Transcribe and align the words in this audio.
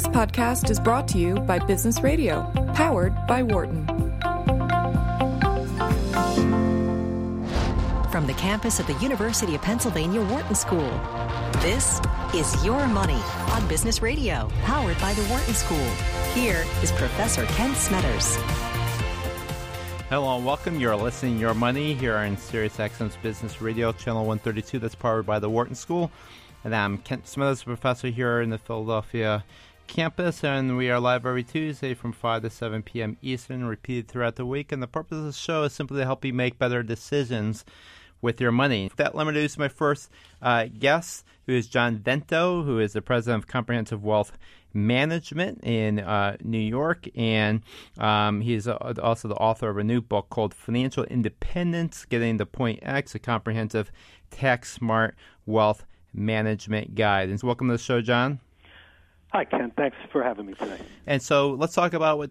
This 0.00 0.08
podcast 0.08 0.70
is 0.70 0.80
brought 0.80 1.06
to 1.08 1.18
you 1.18 1.34
by 1.40 1.58
Business 1.58 2.00
Radio, 2.00 2.50
powered 2.74 3.14
by 3.26 3.42
Wharton. 3.42 3.86
From 8.10 8.26
the 8.26 8.32
campus 8.38 8.80
of 8.80 8.86
the 8.86 8.96
University 9.02 9.54
of 9.54 9.60
Pennsylvania 9.60 10.22
Wharton 10.22 10.54
School, 10.54 10.88
this 11.58 12.00
is 12.34 12.64
Your 12.64 12.86
Money 12.86 13.20
on 13.50 13.68
Business 13.68 14.00
Radio, 14.00 14.48
powered 14.62 14.98
by 15.00 15.12
the 15.12 15.22
Wharton 15.24 15.52
School. 15.52 15.90
Here 16.32 16.64
is 16.82 16.90
Professor 16.92 17.44
Kent 17.44 17.74
Smetters. 17.74 18.36
Hello 20.08 20.34
and 20.34 20.46
welcome. 20.46 20.80
You're 20.80 20.96
listening 20.96 21.38
Your 21.38 21.52
Money 21.52 21.92
here 21.92 22.16
on 22.16 22.38
SiriusXM's 22.38 23.16
Business 23.16 23.60
Radio, 23.60 23.92
Channel 23.92 24.24
132, 24.24 24.78
that's 24.78 24.94
powered 24.94 25.26
by 25.26 25.38
the 25.38 25.50
Wharton 25.50 25.74
School. 25.74 26.10
And 26.64 26.74
I'm 26.74 26.96
Kent 26.96 27.26
Smetters, 27.26 27.62
professor 27.62 28.08
here 28.08 28.40
in 28.40 28.48
the 28.48 28.56
Philadelphia 28.56 29.44
campus, 29.90 30.44
and 30.44 30.76
we 30.76 30.88
are 30.88 31.00
live 31.00 31.26
every 31.26 31.42
Tuesday 31.42 31.94
from 31.94 32.12
5 32.12 32.42
to 32.42 32.50
7 32.50 32.80
p.m. 32.84 33.16
Eastern, 33.22 33.64
repeated 33.64 34.06
throughout 34.06 34.36
the 34.36 34.46
week. 34.46 34.70
And 34.70 34.80
the 34.80 34.86
purpose 34.86 35.18
of 35.18 35.24
the 35.24 35.32
show 35.32 35.64
is 35.64 35.72
simply 35.72 35.98
to 35.98 36.04
help 36.04 36.24
you 36.24 36.32
make 36.32 36.60
better 36.60 36.84
decisions 36.84 37.64
with 38.22 38.40
your 38.40 38.52
money. 38.52 38.88
That, 38.94 39.16
let 39.16 39.24
me 39.24 39.30
introduce 39.30 39.58
my 39.58 39.66
first 39.66 40.08
uh, 40.40 40.66
guest, 40.78 41.24
who 41.46 41.54
is 41.54 41.66
John 41.66 41.98
Vento, 41.98 42.62
who 42.62 42.78
is 42.78 42.92
the 42.92 43.02
president 43.02 43.42
of 43.42 43.48
Comprehensive 43.48 44.04
Wealth 44.04 44.38
Management 44.72 45.64
in 45.64 45.98
uh, 45.98 46.36
New 46.44 46.58
York, 46.58 47.08
and 47.16 47.60
um, 47.98 48.42
he's 48.42 48.68
also 48.68 49.26
the 49.26 49.34
author 49.34 49.70
of 49.70 49.78
a 49.78 49.82
new 49.82 50.00
book 50.00 50.28
called 50.30 50.54
Financial 50.54 51.02
Independence: 51.02 52.04
Getting 52.04 52.38
to 52.38 52.46
Point 52.46 52.78
X, 52.82 53.16
a 53.16 53.18
comprehensive 53.18 53.90
tax 54.30 54.72
smart 54.72 55.16
wealth 55.46 55.84
management 56.14 56.94
guide. 56.94 57.28
And 57.28 57.42
welcome 57.42 57.66
to 57.66 57.74
the 57.74 57.78
show, 57.78 58.00
John. 58.00 58.38
Hi, 59.32 59.44
Ken. 59.44 59.72
Thanks 59.76 59.96
for 60.10 60.22
having 60.22 60.46
me 60.46 60.54
today. 60.54 60.80
And 61.06 61.22
so 61.22 61.50
let's 61.50 61.74
talk 61.74 61.92
about 61.92 62.18
what 62.18 62.30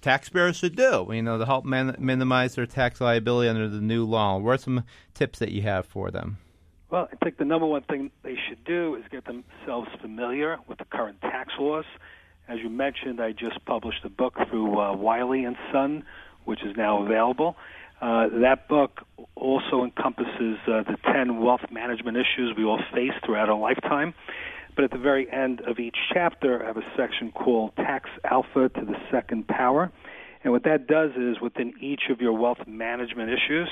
taxpayers 0.00 0.56
should 0.56 0.76
do, 0.76 1.06
you 1.10 1.22
know, 1.22 1.38
to 1.38 1.46
help 1.46 1.64
man- 1.64 1.96
minimize 1.98 2.56
their 2.56 2.66
tax 2.66 3.00
liability 3.00 3.48
under 3.48 3.68
the 3.68 3.80
new 3.80 4.04
law. 4.04 4.38
What 4.38 4.52
are 4.52 4.58
some 4.58 4.84
tips 5.14 5.38
that 5.38 5.52
you 5.52 5.62
have 5.62 5.86
for 5.86 6.10
them? 6.10 6.38
Well, 6.90 7.08
I 7.12 7.16
think 7.24 7.38
the 7.38 7.44
number 7.44 7.66
one 7.66 7.82
thing 7.82 8.10
they 8.22 8.36
should 8.48 8.64
do 8.64 8.94
is 8.96 9.04
get 9.10 9.24
themselves 9.24 9.88
familiar 10.00 10.58
with 10.68 10.78
the 10.78 10.84
current 10.84 11.20
tax 11.20 11.52
laws. 11.58 11.84
As 12.48 12.58
you 12.60 12.70
mentioned, 12.70 13.20
I 13.20 13.32
just 13.32 13.64
published 13.64 14.04
a 14.04 14.08
book 14.08 14.34
through 14.48 14.78
uh, 14.78 14.94
Wiley 14.94 15.44
and 15.44 15.56
Son, 15.72 16.04
which 16.44 16.62
is 16.62 16.76
now 16.76 17.02
available. 17.04 17.56
Uh, 18.00 18.28
that 18.40 18.68
book 18.68 19.00
also 19.34 19.82
encompasses 19.82 20.58
uh, 20.68 20.82
the 20.82 20.96
10 21.12 21.40
wealth 21.40 21.62
management 21.70 22.16
issues 22.16 22.54
we 22.56 22.64
all 22.64 22.80
face 22.94 23.12
throughout 23.24 23.48
our 23.48 23.58
lifetime. 23.58 24.14
But 24.76 24.84
at 24.84 24.90
the 24.90 24.98
very 24.98 25.26
end 25.32 25.62
of 25.62 25.78
each 25.78 25.96
chapter, 26.12 26.62
I 26.62 26.66
have 26.66 26.76
a 26.76 26.84
section 26.96 27.32
called 27.32 27.74
Tax 27.76 28.10
Alpha 28.24 28.68
to 28.68 28.84
the 28.84 28.96
Second 29.10 29.48
Power. 29.48 29.90
And 30.44 30.52
what 30.52 30.64
that 30.64 30.86
does 30.86 31.12
is 31.16 31.40
within 31.40 31.72
each 31.80 32.02
of 32.10 32.20
your 32.20 32.34
wealth 32.34 32.58
management 32.66 33.30
issues, 33.30 33.68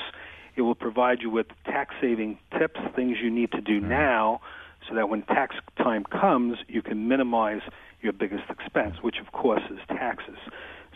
it 0.55 0.61
will 0.61 0.75
provide 0.75 1.19
you 1.21 1.29
with 1.29 1.45
tax 1.65 1.93
saving 2.01 2.39
tips, 2.57 2.79
things 2.95 3.17
you 3.21 3.29
need 3.29 3.51
to 3.51 3.61
do 3.61 3.79
mm-hmm. 3.79 3.89
now, 3.89 4.41
so 4.89 4.95
that 4.95 5.07
when 5.07 5.21
tax 5.21 5.55
time 5.77 6.05
comes, 6.05 6.57
you 6.67 6.81
can 6.81 7.07
minimize 7.07 7.61
your 8.01 8.13
biggest 8.13 8.49
expense, 8.49 8.95
which 9.01 9.17
of 9.25 9.31
course 9.31 9.63
is 9.71 9.79
taxes. 9.87 10.37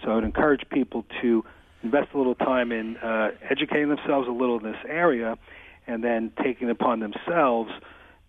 So 0.03 0.11
I 0.11 0.15
would 0.15 0.23
encourage 0.23 0.67
people 0.71 1.05
to 1.21 1.43
invest 1.83 2.09
a 2.13 2.17
little 2.17 2.35
time 2.35 2.71
in 2.71 2.97
uh, 2.97 3.29
educating 3.47 3.89
themselves 3.89 4.27
a 4.27 4.31
little 4.31 4.57
in 4.57 4.63
this 4.63 4.81
area, 4.87 5.37
and 5.87 6.03
then 6.03 6.31
taking 6.43 6.69
upon 6.69 6.99
themselves 6.99 7.71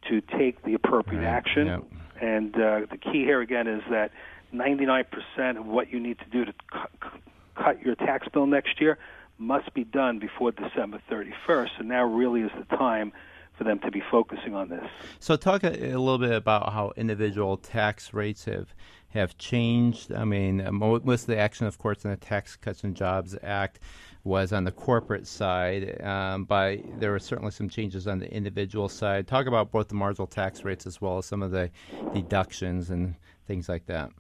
to 0.09 0.21
take 0.21 0.63
the 0.65 0.75
appropriate 0.75 1.21
right. 1.21 1.29
action. 1.29 1.67
Yep. 1.67 1.85
And 2.21 2.55
uh, 2.55 2.81
the 2.91 2.99
key 2.99 3.25
here 3.25 3.41
again 3.41 3.67
is 3.67 3.83
that 3.91 4.13
99% 4.55 5.59
of 5.59 5.67
what 5.67 5.93
you 5.93 6.01
need 6.01 6.19
to 6.19 6.25
do 6.27 6.45
to 6.45 6.53
cu- 6.71 7.09
cut 7.55 7.81
your 7.83 7.95
tax 7.95 8.29
bill 8.33 8.47
next 8.47 8.81
year 8.81 8.99
must 9.39 9.73
be 9.73 9.85
done 9.85 10.19
before 10.19 10.53
December 10.53 11.01
31st. 11.11 11.69
So 11.79 11.85
now 11.85 12.05
really 12.05 12.43
is 12.43 12.51
the 12.57 12.77
time 12.77 13.13
for 13.57 13.65
them 13.65 13.79
to 13.81 13.91
be 13.91 14.03
focusing 14.11 14.55
on 14.55 14.71
this. 14.71 14.87
So, 15.19 15.37
talk 15.37 15.65
a, 15.65 15.69
a 15.69 15.99
little 15.99 16.19
bit 16.19 16.33
about 16.33 16.73
how 16.73 16.93
individual 16.97 17.59
tax 17.59 18.15
rates 18.15 18.47
have 18.47 18.75
have 19.11 19.37
changed. 19.39 20.13
I 20.13 20.25
mean, 20.25 20.67
most 20.73 21.23
of 21.23 21.27
the 21.27 21.39
action, 21.39 21.67
of 21.67 21.79
course, 21.79 22.05
in 22.05 22.11
the 22.11 22.17
Tax 22.17 22.57
Cuts 22.57 22.85
and 22.85 22.97
Jobs 22.97 23.37
Act 23.43 23.81
was 24.23 24.53
on 24.53 24.65
the 24.65 24.73
corporate 24.73 25.27
side, 25.27 26.01
um, 26.03 26.45
but 26.45 26.79
there 26.99 27.11
were 27.11 27.19
certainly 27.19 27.51
some 27.51 27.69
changes 27.69 28.07
on 28.07 28.19
the 28.19 28.31
individual 28.33 28.89
side. 28.89 29.27
Talk 29.27 29.47
about 29.47 29.71
both 29.71 29.89
the 29.89 29.95
marginal 29.95 30.27
tax 30.27 30.63
rates 30.63 30.87
as 30.87 31.01
well 31.01 31.19
as 31.19 31.27
some 31.27 31.43
of 31.43 31.51
the 31.51 31.71
deductions 32.13 32.91
and 32.91 33.15
things 33.47 33.69
like 33.69 33.87
that. 33.87 34.11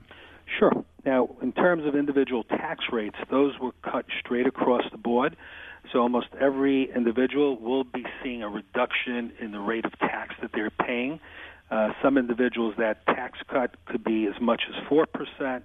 Sure. 0.58 0.72
Now, 1.04 1.28
in 1.40 1.52
terms 1.52 1.86
of 1.86 1.94
individual 1.94 2.44
tax 2.44 2.84
rates, 2.92 3.16
those 3.30 3.58
were 3.58 3.72
cut 3.82 4.06
straight 4.18 4.46
across 4.46 4.82
the 4.90 4.98
board. 4.98 5.36
So 5.92 6.00
almost 6.00 6.28
every 6.38 6.92
individual 6.94 7.58
will 7.58 7.84
be 7.84 8.04
seeing 8.22 8.42
a 8.42 8.48
reduction 8.48 9.32
in 9.40 9.52
the 9.52 9.60
rate 9.60 9.84
of 9.84 9.98
tax 9.98 10.34
that 10.42 10.50
they're 10.52 10.70
paying. 10.70 11.20
Uh, 11.70 11.92
some 12.02 12.18
individuals, 12.18 12.74
that 12.78 13.06
tax 13.06 13.38
cut 13.48 13.74
could 13.86 14.02
be 14.02 14.26
as 14.26 14.40
much 14.40 14.62
as 14.68 14.74
4%. 14.88 15.62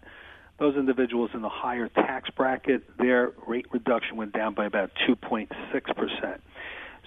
Those 0.59 0.75
individuals 0.75 1.31
in 1.33 1.41
the 1.41 1.49
higher 1.49 1.89
tax 1.89 2.29
bracket, 2.29 2.83
their 2.97 3.31
rate 3.47 3.65
reduction 3.71 4.15
went 4.15 4.31
down 4.31 4.53
by 4.53 4.65
about 4.65 4.91
2.6%. 5.07 6.39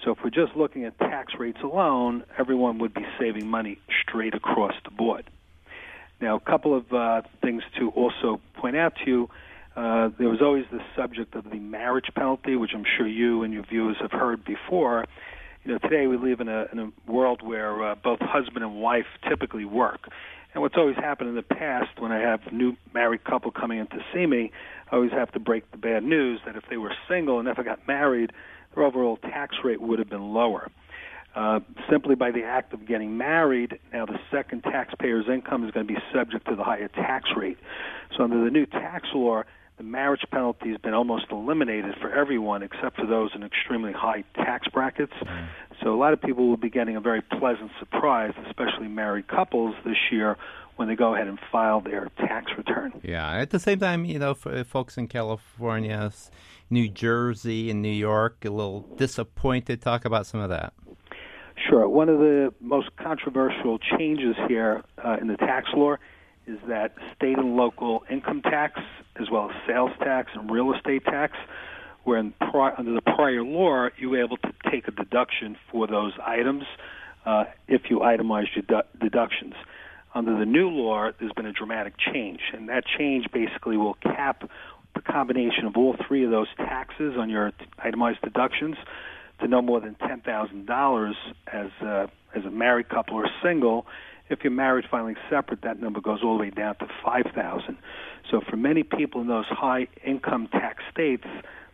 So 0.03 0.11
if 0.11 0.19
we're 0.23 0.29
just 0.29 0.55
looking 0.55 0.85
at 0.85 0.97
tax 0.99 1.33
rates 1.37 1.59
alone, 1.63 2.23
everyone 2.37 2.79
would 2.79 2.93
be 2.93 3.05
saving 3.19 3.47
money 3.47 3.79
straight 4.01 4.33
across 4.33 4.73
the 4.83 4.91
board. 4.91 5.29
Now, 6.21 6.35
a 6.35 6.39
couple 6.39 6.75
of 6.75 6.91
uh, 6.93 7.21
things 7.41 7.63
to 7.79 7.89
also 7.91 8.41
point 8.55 8.75
out 8.75 8.93
to 9.03 9.09
you. 9.09 9.29
Uh, 9.75 10.09
there 10.17 10.27
was 10.27 10.41
always 10.41 10.65
the 10.71 10.81
subject 10.95 11.35
of 11.35 11.49
the 11.49 11.59
marriage 11.59 12.09
penalty, 12.13 12.55
which 12.55 12.71
I'm 12.73 12.85
sure 12.97 13.07
you 13.07 13.43
and 13.43 13.53
your 13.53 13.63
viewers 13.63 13.97
have 14.01 14.11
heard 14.11 14.43
before. 14.43 15.05
You 15.65 15.73
know, 15.73 15.77
today 15.79 16.07
we 16.07 16.17
live 16.17 16.39
in 16.39 16.47
a, 16.47 16.67
in 16.71 16.79
a 16.79 17.11
world 17.11 17.41
where 17.43 17.91
uh, 17.91 17.95
both 17.95 18.19
husband 18.21 18.63
and 18.63 18.79
wife 18.81 19.05
typically 19.27 19.65
work. 19.65 20.07
And 20.53 20.61
what's 20.61 20.75
always 20.77 20.95
happened 20.95 21.29
in 21.29 21.35
the 21.35 21.43
past 21.43 21.99
when 21.99 22.11
I 22.11 22.19
have 22.19 22.39
new 22.51 22.77
married 22.93 23.23
couple 23.25 23.51
coming 23.51 23.77
in 23.77 23.87
to 23.87 23.99
see 24.13 24.25
me, 24.25 24.51
I 24.89 24.95
always 24.95 25.11
have 25.11 25.31
to 25.33 25.39
break 25.39 25.69
the 25.71 25.77
bad 25.77 26.03
news 26.03 26.39
that 26.45 26.55
if 26.55 26.63
they 26.69 26.77
were 26.77 26.93
single 27.09 27.39
and 27.39 27.45
never 27.45 27.63
got 27.63 27.85
married, 27.87 28.31
their 28.73 28.85
overall 28.85 29.17
tax 29.17 29.57
rate 29.63 29.81
would 29.81 29.99
have 29.99 30.09
been 30.09 30.33
lower. 30.33 30.71
Uh, 31.35 31.59
simply 31.89 32.15
by 32.15 32.31
the 32.31 32.43
act 32.43 32.73
of 32.73 32.87
getting 32.87 33.17
married, 33.17 33.77
now 33.93 34.05
the 34.05 34.19
second 34.31 34.63
taxpayer's 34.63 35.25
income 35.31 35.65
is 35.65 35.71
going 35.71 35.85
to 35.85 35.93
be 35.93 35.99
subject 36.13 36.47
to 36.47 36.55
the 36.55 36.63
higher 36.63 36.87
tax 36.87 37.29
rate. 37.37 37.57
So 38.17 38.23
under 38.23 38.43
the 38.43 38.49
new 38.49 38.65
tax 38.65 39.09
law, 39.13 39.43
the 39.79 39.83
marriage 39.85 40.25
penalty 40.29 40.69
has 40.69 40.77
been 40.77 40.93
almost 40.93 41.27
eliminated 41.31 41.95
for 42.01 42.13
everyone 42.13 42.61
except 42.61 42.97
for 42.97 43.07
those 43.07 43.31
in 43.33 43.43
extremely 43.43 43.93
high 43.93 44.25
tax 44.35 44.67
brackets. 44.67 45.13
Mm. 45.23 45.47
So 45.81 45.95
a 45.95 45.97
lot 45.97 46.11
of 46.11 46.21
people 46.21 46.49
will 46.49 46.57
be 46.57 46.69
getting 46.69 46.97
a 46.97 47.01
very 47.01 47.21
pleasant 47.21 47.71
surprise, 47.79 48.33
especially 48.45 48.89
married 48.89 49.29
couples 49.29 49.73
this 49.85 49.95
year 50.11 50.37
when 50.75 50.89
they 50.89 50.95
go 50.95 51.15
ahead 51.15 51.27
and 51.27 51.39
file 51.49 51.79
their 51.79 52.09
tax 52.17 52.51
return. 52.57 52.91
Yeah, 53.03 53.31
at 53.31 53.51
the 53.51 53.59
same 53.59 53.79
time, 53.79 54.03
you 54.03 54.19
know, 54.19 54.33
for 54.33 54.65
folks 54.65 54.97
in 54.97 55.07
California, 55.07 56.11
New 56.69 56.89
Jersey, 56.89 57.71
and 57.71 57.81
New 57.81 57.87
York, 57.87 58.43
a 58.43 58.49
little 58.49 58.81
disappointed. 58.97 59.81
Talk 59.81 60.03
about 60.03 60.25
some 60.25 60.41
of 60.41 60.49
that. 60.49 60.73
Sure. 61.69 61.87
One 61.87 62.09
of 62.09 62.19
the 62.19 62.53
most 62.59 62.89
controversial 62.97 63.79
changes 63.97 64.35
here 64.49 64.83
uh, 65.03 65.17
in 65.21 65.27
the 65.27 65.37
tax 65.37 65.69
law 65.73 65.95
is 66.49 66.59
that 66.67 66.93
state 67.15 67.37
and 67.37 67.55
local 67.55 68.03
income 68.09 68.41
tax, 68.41 68.79
as 69.19 69.29
well 69.29 69.49
as 69.49 69.55
sales 69.67 69.91
tax 69.99 70.31
and 70.33 70.49
real 70.49 70.73
estate 70.73 71.05
tax, 71.05 71.37
where 72.03 72.17
in 72.17 72.33
under 72.53 72.93
the 72.93 73.01
prior 73.01 73.43
law 73.43 73.87
you 73.97 74.09
were 74.09 74.23
able 74.23 74.37
to 74.37 74.51
take 74.71 74.87
a 74.87 74.91
deduction 74.91 75.55
for 75.71 75.85
those 75.85 76.13
items 76.25 76.63
uh, 77.25 77.43
if 77.67 77.83
you 77.89 78.01
itemized 78.01 78.49
your 78.55 78.63
du- 78.63 78.87
deductions. 78.99 79.53
Under 80.15 80.37
the 80.37 80.45
new 80.45 80.69
law, 80.69 81.11
there's 81.19 81.33
been 81.33 81.45
a 81.45 81.53
dramatic 81.53 81.93
change, 81.97 82.39
and 82.53 82.67
that 82.69 82.83
change 82.97 83.27
basically 83.31 83.77
will 83.77 83.93
cap 83.95 84.49
the 84.95 85.01
combination 85.01 85.65
of 85.65 85.77
all 85.77 85.95
three 86.07 86.25
of 86.25 86.31
those 86.31 86.47
taxes 86.57 87.13
on 87.17 87.29
your 87.29 87.51
itemized 87.77 88.21
deductions 88.21 88.75
to 89.39 89.47
no 89.47 89.61
more 89.61 89.79
than 89.79 89.95
ten 89.95 90.21
thousand 90.21 90.65
dollars 90.65 91.15
as 91.51 91.69
as 92.35 92.43
a 92.45 92.49
married 92.49 92.89
couple 92.89 93.15
or 93.15 93.29
single, 93.43 93.85
if 94.29 94.43
you're 94.43 94.51
married 94.51 94.85
filing 94.89 95.15
separate, 95.29 95.61
that 95.63 95.79
number 95.81 96.01
goes 96.01 96.19
all 96.23 96.37
the 96.37 96.43
way 96.43 96.49
down 96.49 96.75
to 96.77 96.87
5000 97.03 97.77
So 98.29 98.41
for 98.41 98.55
many 98.55 98.83
people 98.83 99.21
in 99.21 99.27
those 99.27 99.47
high 99.47 99.87
income 100.05 100.47
tax 100.51 100.83
states, 100.91 101.25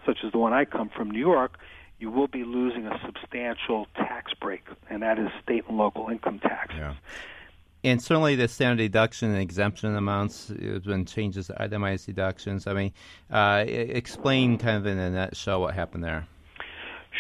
such 0.06 0.20
as 0.26 0.32
the 0.32 0.38
one 0.38 0.54
I 0.54 0.66
come 0.66 0.90
from, 0.90 1.12
New 1.12 1.20
York, 1.20 1.58
you 2.00 2.12
will 2.12 2.28
be 2.28 2.44
losing 2.44 2.88
a 2.88 3.00
substantial 3.06 3.88
tax 3.96 4.34
break, 4.34 4.64
and 4.90 5.02
that 5.02 5.18
is 5.18 5.30
state 5.42 5.64
and 5.68 5.78
local 5.78 6.10
income 6.10 6.40
taxes. 6.40 6.78
Yeah. 6.80 6.94
And 7.84 8.02
certainly 8.02 8.36
the 8.36 8.48
standard 8.48 8.82
deduction 8.82 9.30
and 9.30 9.40
exemption 9.40 9.96
amounts, 9.96 10.48
there's 10.48 10.84
been 10.84 11.06
changes 11.06 11.48
to 11.48 11.62
itemized 11.62 12.08
deductions. 12.08 12.66
I 12.66 12.74
mean, 12.74 12.94
uh, 13.30 13.64
explain 13.68 14.58
kind 14.58 14.78
of 14.78 14.88
in 14.88 14.98
a 14.98 15.12
nutshell 15.12 15.62
what 15.62 15.76
happened 15.76 16.04
there. 16.04 16.28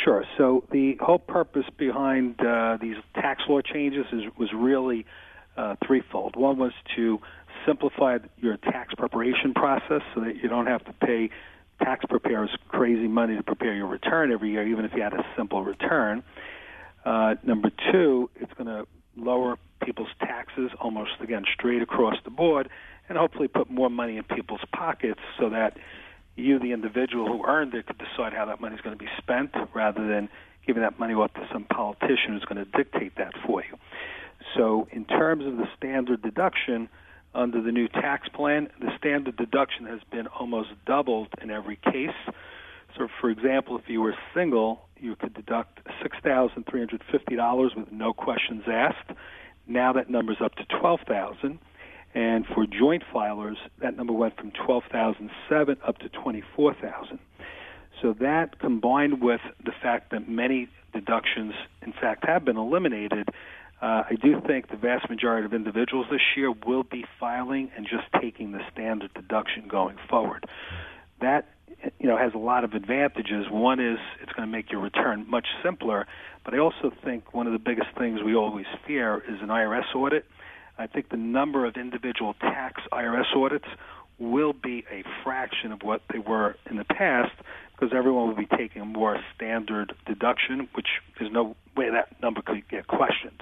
Sure. 0.05 0.23
So 0.37 0.63
the 0.71 0.97
whole 1.01 1.17
purpose 1.17 1.65
behind 1.77 2.39
uh, 2.39 2.77
these 2.79 2.97
tax 3.15 3.41
law 3.49 3.61
changes 3.61 4.05
is, 4.13 4.21
was 4.37 4.49
really 4.53 5.03
uh, 5.57 5.75
threefold. 5.85 6.35
One 6.35 6.59
was 6.59 6.73
to 6.95 7.19
simplify 7.65 8.19
your 8.37 8.57
tax 8.57 8.93
preparation 8.93 9.55
process 9.55 10.01
so 10.13 10.21
that 10.21 10.35
you 10.43 10.47
don't 10.47 10.67
have 10.67 10.85
to 10.85 10.93
pay 10.93 11.31
tax 11.81 12.05
preparers 12.07 12.51
crazy 12.67 13.07
money 13.07 13.35
to 13.35 13.41
prepare 13.41 13.73
your 13.73 13.87
return 13.87 14.31
every 14.31 14.51
year, 14.51 14.67
even 14.67 14.85
if 14.85 14.91
you 14.93 15.01
had 15.01 15.13
a 15.13 15.25
simple 15.35 15.63
return. 15.63 16.23
Uh, 17.03 17.33
number 17.43 17.71
two, 17.91 18.29
it's 18.35 18.53
going 18.53 18.67
to 18.67 18.85
lower 19.17 19.57
people's 19.83 20.09
taxes 20.19 20.69
almost 20.79 21.11
again 21.19 21.45
straight 21.51 21.81
across 21.81 22.15
the 22.25 22.29
board, 22.29 22.69
and 23.09 23.17
hopefully 23.17 23.47
put 23.47 23.71
more 23.71 23.89
money 23.89 24.17
in 24.17 24.23
people's 24.23 24.63
pockets 24.71 25.21
so 25.39 25.49
that 25.49 25.77
you, 26.35 26.59
the 26.59 26.71
individual 26.71 27.27
who 27.27 27.45
earned 27.45 27.73
it, 27.73 27.87
could 27.87 27.97
decide 27.97 28.33
how 28.33 28.45
that 28.45 28.59
money 28.59 28.75
is 28.75 28.81
going 28.81 28.97
to 28.97 29.03
be 29.03 29.09
spent 29.17 29.51
rather 29.73 30.07
than 30.07 30.29
giving 30.65 30.81
that 30.81 30.99
money 30.99 31.13
off 31.13 31.33
to 31.33 31.47
some 31.51 31.63
politician 31.65 32.33
who's 32.33 32.45
going 32.45 32.63
to 32.63 32.71
dictate 32.77 33.15
that 33.17 33.33
for 33.45 33.63
you. 33.63 33.77
So, 34.55 34.87
in 34.91 35.05
terms 35.05 35.45
of 35.45 35.57
the 35.57 35.67
standard 35.77 36.21
deduction 36.21 36.89
under 37.33 37.61
the 37.61 37.71
new 37.71 37.87
tax 37.87 38.29
plan, 38.29 38.69
the 38.79 38.91
standard 38.97 39.37
deduction 39.37 39.85
has 39.85 39.99
been 40.11 40.27
almost 40.27 40.69
doubled 40.85 41.27
in 41.41 41.51
every 41.51 41.77
case. 41.77 42.15
So, 42.97 43.07
for 43.19 43.29
example, 43.29 43.77
if 43.77 43.89
you 43.89 44.01
were 44.01 44.15
single, 44.33 44.87
you 44.97 45.15
could 45.15 45.33
deduct 45.33 45.81
$6,350 46.03 47.75
with 47.75 47.91
no 47.91 48.13
questions 48.13 48.63
asked. 48.67 49.11
Now 49.67 49.93
that 49.93 50.09
number's 50.09 50.37
up 50.41 50.55
to 50.55 50.65
12000 50.65 51.59
and 52.15 52.45
for 52.47 52.65
joint 52.65 53.03
filers, 53.13 53.57
that 53.81 53.97
number 53.97 54.13
went 54.13 54.37
from 54.37 54.51
12,007 54.65 55.77
up 55.85 55.97
to 55.99 56.09
24,000. 56.09 57.19
So 58.01 58.13
that 58.13 58.57
combined 58.59 59.21
with 59.21 59.41
the 59.63 59.73
fact 59.83 60.11
that 60.11 60.27
many 60.27 60.69
deductions, 60.93 61.53
in 61.81 61.91
fact, 61.91 62.25
have 62.25 62.45
been 62.45 62.57
eliminated, 62.57 63.27
uh, 63.81 64.03
I 64.09 64.15
do 64.21 64.41
think 64.47 64.69
the 64.69 64.77
vast 64.77 65.09
majority 65.09 65.45
of 65.45 65.53
individuals 65.53 66.07
this 66.09 66.21
year 66.37 66.51
will 66.65 66.83
be 66.83 67.03
filing 67.19 67.69
and 67.75 67.85
just 67.85 68.05
taking 68.21 68.53
the 68.53 68.61
standard 68.71 69.13
deduction 69.13 69.67
going 69.67 69.97
forward. 70.09 70.45
That 71.19 71.49
you 71.99 72.07
know 72.07 72.17
has 72.17 72.33
a 72.33 72.37
lot 72.37 72.63
of 72.63 72.73
advantages. 72.73 73.47
One 73.49 73.81
is 73.81 73.99
it's 74.21 74.31
going 74.31 74.47
to 74.47 74.51
make 74.51 74.71
your 74.71 74.81
return 74.81 75.29
much 75.29 75.47
simpler, 75.61 76.07
but 76.45 76.53
I 76.53 76.59
also 76.59 76.91
think 77.03 77.33
one 77.33 77.47
of 77.47 77.53
the 77.53 77.59
biggest 77.59 77.89
things 77.97 78.21
we 78.23 78.35
always 78.35 78.65
fear 78.87 79.21
is 79.27 79.41
an 79.41 79.49
IRS 79.49 79.93
audit. 79.93 80.25
I 80.77 80.87
think 80.87 81.09
the 81.09 81.17
number 81.17 81.65
of 81.65 81.77
individual 81.77 82.33
tax 82.35 82.81
IRS 82.91 83.35
audits 83.35 83.67
will 84.17 84.53
be 84.53 84.85
a 84.91 85.03
fraction 85.23 85.71
of 85.71 85.81
what 85.83 86.01
they 86.11 86.19
were 86.19 86.55
in 86.69 86.77
the 86.77 86.85
past 86.85 87.33
because 87.77 87.93
everyone 87.95 88.27
will 88.27 88.35
be 88.35 88.47
taking 88.57 88.81
a 88.81 88.85
more 88.85 89.19
standard 89.35 89.93
deduction, 90.05 90.67
which 90.73 90.87
there's 91.19 91.31
no 91.31 91.55
way 91.75 91.89
that 91.89 92.21
number 92.21 92.41
could 92.41 92.67
get 92.69 92.87
questioned. 92.87 93.41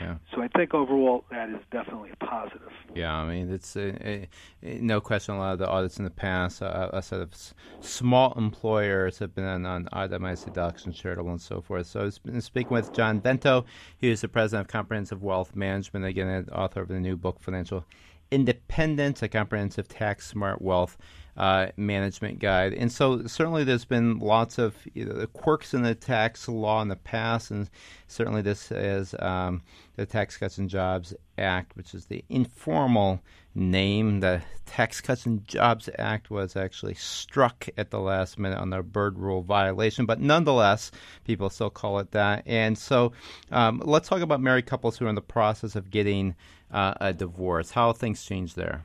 Yeah. 0.00 0.16
So 0.34 0.42
I 0.42 0.48
think 0.48 0.74
overall 0.74 1.24
that 1.30 1.50
is 1.50 1.60
definitely 1.70 2.10
a 2.10 2.24
positive. 2.24 2.70
Yeah, 2.94 3.14
I 3.14 3.28
mean 3.28 3.52
it's 3.52 3.76
a, 3.76 4.06
a, 4.06 4.28
no 4.62 5.00
question. 5.00 5.34
A 5.34 5.38
lot 5.38 5.52
of 5.52 5.58
the 5.58 5.68
audits 5.68 5.98
in 5.98 6.04
the 6.04 6.10
past, 6.10 6.62
uh, 6.62 6.66
uh 6.66 6.90
a 6.94 7.02
set 7.02 7.20
of 7.20 7.32
s- 7.32 7.54
small 7.80 8.32
employers 8.36 9.18
have 9.18 9.34
been 9.34 9.44
on, 9.44 9.66
on 9.66 9.88
itemized 9.92 10.46
deductions, 10.46 10.96
charitable, 10.96 11.30
and 11.30 11.40
so 11.40 11.60
forth. 11.60 11.86
So 11.86 12.06
I've 12.06 12.22
been 12.22 12.40
speaking 12.40 12.72
with 12.72 12.92
John 12.92 13.20
Vento. 13.20 13.66
He 13.96 14.10
is 14.10 14.22
the 14.22 14.28
president 14.28 14.66
of 14.66 14.72
Comprehensive 14.72 15.22
Wealth 15.22 15.54
Management, 15.54 16.04
again, 16.06 16.48
author 16.52 16.82
of 16.82 16.88
the 16.88 17.00
new 17.00 17.16
book, 17.16 17.40
Financial 17.40 17.84
Independence: 18.30 19.22
A 19.22 19.28
Comprehensive 19.28 19.88
Tax 19.88 20.26
Smart 20.26 20.62
Wealth 20.62 20.96
uh, 21.36 21.66
management 21.76 22.38
guide. 22.38 22.74
And 22.74 22.90
so, 22.90 23.26
certainly, 23.26 23.64
there's 23.64 23.84
been 23.84 24.18
lots 24.18 24.58
of 24.58 24.74
you 24.94 25.04
know, 25.04 25.26
quirks 25.28 25.74
in 25.74 25.82
the 25.82 25.94
tax 25.94 26.48
law 26.48 26.80
in 26.82 26.88
the 26.88 26.96
past, 26.96 27.50
and 27.50 27.68
certainly 28.06 28.42
this 28.42 28.70
is 28.70 29.14
um, 29.18 29.62
the 29.96 30.06
Tax 30.06 30.36
Cuts 30.36 30.58
and 30.58 30.70
Jobs 30.70 31.14
Act, 31.36 31.76
which 31.76 31.94
is 31.94 32.06
the 32.06 32.24
informal 32.28 33.20
name. 33.54 34.20
The 34.20 34.42
Tax 34.66 35.00
Cuts 35.00 35.26
and 35.26 35.46
Jobs 35.46 35.88
Act 35.98 36.30
was 36.30 36.56
actually 36.56 36.94
struck 36.94 37.68
at 37.76 37.90
the 37.90 38.00
last 38.00 38.38
minute 38.38 38.58
on 38.58 38.70
the 38.70 38.82
Byrd 38.82 39.18
Rule 39.18 39.42
violation, 39.42 40.06
but 40.06 40.20
nonetheless, 40.20 40.92
people 41.24 41.50
still 41.50 41.70
call 41.70 41.98
it 41.98 42.12
that. 42.12 42.44
And 42.46 42.78
so, 42.78 43.12
um, 43.50 43.82
let's 43.84 44.08
talk 44.08 44.20
about 44.20 44.40
married 44.40 44.66
couples 44.66 44.96
who 44.96 45.06
are 45.06 45.10
in 45.10 45.14
the 45.16 45.20
process 45.20 45.74
of 45.74 45.90
getting 45.90 46.36
uh, 46.70 46.94
a 47.00 47.12
divorce. 47.12 47.72
How 47.72 47.92
things 47.92 48.24
change 48.24 48.54
there? 48.54 48.84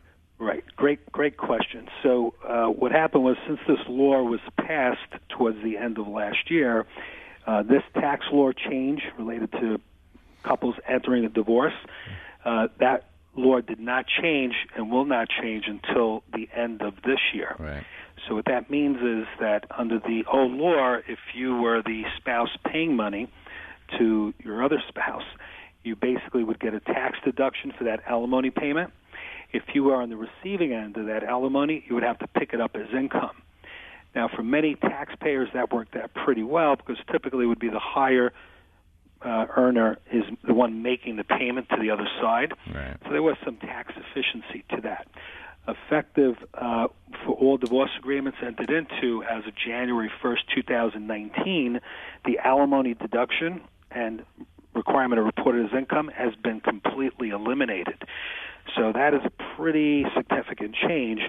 Great, 0.79 1.11
great 1.11 1.35
question. 1.35 1.89
So, 2.01 2.33
uh, 2.47 2.67
what 2.67 2.93
happened 2.93 3.25
was 3.25 3.35
since 3.45 3.59
this 3.67 3.85
law 3.89 4.23
was 4.23 4.39
passed 4.55 5.11
towards 5.27 5.61
the 5.61 5.75
end 5.75 5.97
of 5.97 6.07
last 6.07 6.49
year, 6.49 6.85
uh, 7.45 7.63
this 7.63 7.83
tax 7.95 8.25
law 8.31 8.53
change 8.53 9.01
related 9.17 9.51
to 9.59 9.81
couples 10.43 10.75
entering 10.87 11.25
a 11.25 11.29
divorce, 11.29 11.73
uh, 12.45 12.69
that 12.79 13.09
law 13.35 13.59
did 13.59 13.81
not 13.81 14.05
change 14.07 14.53
and 14.73 14.89
will 14.89 15.03
not 15.03 15.27
change 15.27 15.65
until 15.67 16.23
the 16.33 16.47
end 16.55 16.81
of 16.81 16.93
this 17.03 17.19
year. 17.33 17.57
Right. 17.59 17.83
So 18.25 18.35
what 18.35 18.45
that 18.45 18.69
means 18.69 19.01
is 19.01 19.27
that 19.41 19.65
under 19.77 19.99
the 19.99 20.23
old 20.31 20.53
law, 20.53 20.99
if 21.05 21.19
you 21.35 21.57
were 21.57 21.81
the 21.81 22.03
spouse 22.15 22.55
paying 22.65 22.95
money 22.95 23.27
to 23.97 24.33
your 24.45 24.63
other 24.63 24.81
spouse, 24.87 25.25
you 25.83 25.97
basically 25.97 26.45
would 26.45 26.61
get 26.61 26.73
a 26.73 26.79
tax 26.79 27.17
deduction 27.25 27.73
for 27.77 27.83
that 27.83 27.99
alimony 28.07 28.49
payment 28.49 28.93
if 29.51 29.63
you 29.73 29.89
are 29.91 30.01
on 30.01 30.09
the 30.09 30.17
receiving 30.17 30.73
end 30.73 30.97
of 30.97 31.07
that 31.07 31.23
alimony, 31.23 31.83
you 31.87 31.95
would 31.95 32.03
have 32.03 32.19
to 32.19 32.27
pick 32.27 32.53
it 32.53 32.61
up 32.61 32.75
as 32.75 32.87
income. 32.93 33.41
Now, 34.15 34.27
for 34.27 34.43
many 34.43 34.75
taxpayers, 34.75 35.49
that 35.53 35.71
worked 35.71 35.95
out 35.95 36.13
pretty 36.13 36.43
well 36.43 36.75
because 36.75 36.97
typically 37.11 37.45
it 37.45 37.47
would 37.47 37.59
be 37.59 37.69
the 37.69 37.79
higher 37.79 38.33
uh, 39.21 39.45
earner 39.55 39.97
is 40.11 40.23
the 40.45 40.53
one 40.53 40.81
making 40.81 41.17
the 41.17 41.23
payment 41.23 41.67
to 41.69 41.77
the 41.79 41.91
other 41.91 42.07
side. 42.21 42.53
Right. 42.73 42.97
So 43.03 43.11
there 43.11 43.21
was 43.21 43.35
some 43.43 43.57
tax 43.57 43.93
efficiency 43.95 44.63
to 44.75 44.81
that. 44.81 45.07
Effective 45.67 46.35
uh, 46.53 46.87
for 47.25 47.35
all 47.35 47.57
divorce 47.57 47.91
agreements 47.99 48.39
entered 48.43 48.71
into 48.71 49.23
as 49.23 49.45
of 49.45 49.53
January 49.55 50.09
1st, 50.23 50.37
2019, 50.55 51.79
the 52.25 52.39
alimony 52.39 52.93
deduction 52.95 53.61
and 53.91 54.23
requirement 54.73 55.19
of 55.19 55.25
reported 55.25 55.65
as 55.65 55.77
income 55.77 56.09
has 56.15 56.33
been 56.35 56.61
completely 56.61 57.29
eliminated. 57.29 58.01
So 58.75 58.91
that 58.93 59.13
is 59.13 59.21
a 59.25 59.31
pretty 59.55 60.05
significant 60.15 60.75
change. 60.75 61.21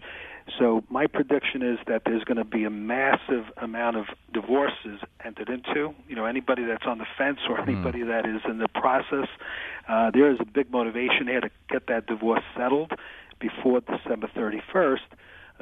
So 0.59 0.83
my 0.89 1.07
prediction 1.07 1.63
is 1.63 1.79
that 1.87 2.03
there's 2.05 2.25
going 2.25 2.39
to 2.39 2.45
be 2.45 2.65
a 2.65 2.71
massive 2.71 3.45
amount 3.57 3.97
of 3.97 4.07
divorces 4.33 5.01
entered 5.25 5.49
into. 5.49 5.95
You 6.09 6.17
know, 6.17 6.25
anybody 6.25 6.65
that's 6.65 6.87
on 6.87 6.99
the 6.99 7.07
fence 7.17 7.39
or 7.49 7.57
hmm. 7.57 7.71
anybody 7.71 8.01
mm. 8.01 8.09
that 8.09 8.29
is 8.29 8.43
in 8.49 8.59
the 8.59 8.69
process, 8.69 9.29
uh, 9.89 10.11
there 10.11 10.31
is 10.31 10.39
a 10.41 10.45
big 10.45 10.71
motivation 10.71 11.29
here 11.29 11.41
to 11.41 11.51
get 11.69 11.87
that 11.87 12.07
divorce 12.07 12.43
settled 12.57 12.93
before 13.39 13.81
December 13.81 14.29
31st, 14.37 14.99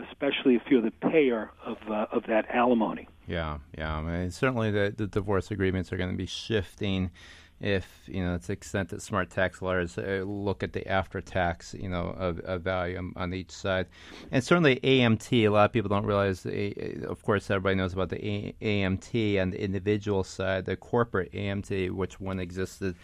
especially 0.08 0.54
if 0.54 0.62
you're 0.68 0.82
the 0.82 0.90
payer 0.90 1.50
of 1.64 1.76
uh, 1.88 2.06
of 2.10 2.24
that 2.26 2.46
alimony. 2.50 3.08
Yeah, 3.26 3.58
yeah. 3.76 3.96
I 3.96 4.02
mean, 4.02 4.30
certainly 4.30 4.70
the, 4.70 4.94
the 4.96 5.06
divorce 5.06 5.50
agreements 5.50 5.92
are 5.92 5.96
going 5.96 6.10
to 6.10 6.16
be 6.16 6.26
shifting 6.26 7.10
if 7.60 7.86
you 8.06 8.24
know 8.24 8.38
to 8.38 8.46
the 8.46 8.52
extent 8.52 8.88
that 8.90 9.02
smart 9.02 9.30
tax 9.30 9.60
lawyers 9.60 9.98
uh, 9.98 10.22
look 10.24 10.62
at 10.62 10.72
the 10.72 10.86
after 10.86 11.20
tax 11.20 11.74
you 11.74 11.88
know 11.88 12.14
of, 12.16 12.38
of 12.40 12.62
value 12.62 13.12
on, 13.16 13.34
each 13.34 13.50
side. 13.50 13.86
And 14.30 14.42
certainly 14.42 14.76
AMT 14.76 15.32
a 15.32 15.48
lot 15.48 15.64
of 15.64 15.72
people 15.72 15.88
don't 15.88 16.06
realize 16.06 16.42
the, 16.42 17.04
of 17.06 17.22
course 17.22 17.50
everybody 17.50 17.74
knows 17.74 17.92
about 17.92 18.10
the 18.10 18.24
a- 18.24 18.54
AMT 18.62 19.36
and 19.36 19.52
the 19.52 19.60
individual 19.60 20.22
side 20.22 20.66
the 20.66 20.76
corporate 20.76 21.32
AMT 21.32 21.90
which 21.90 22.20
one 22.20 22.38
existed 22.38 22.94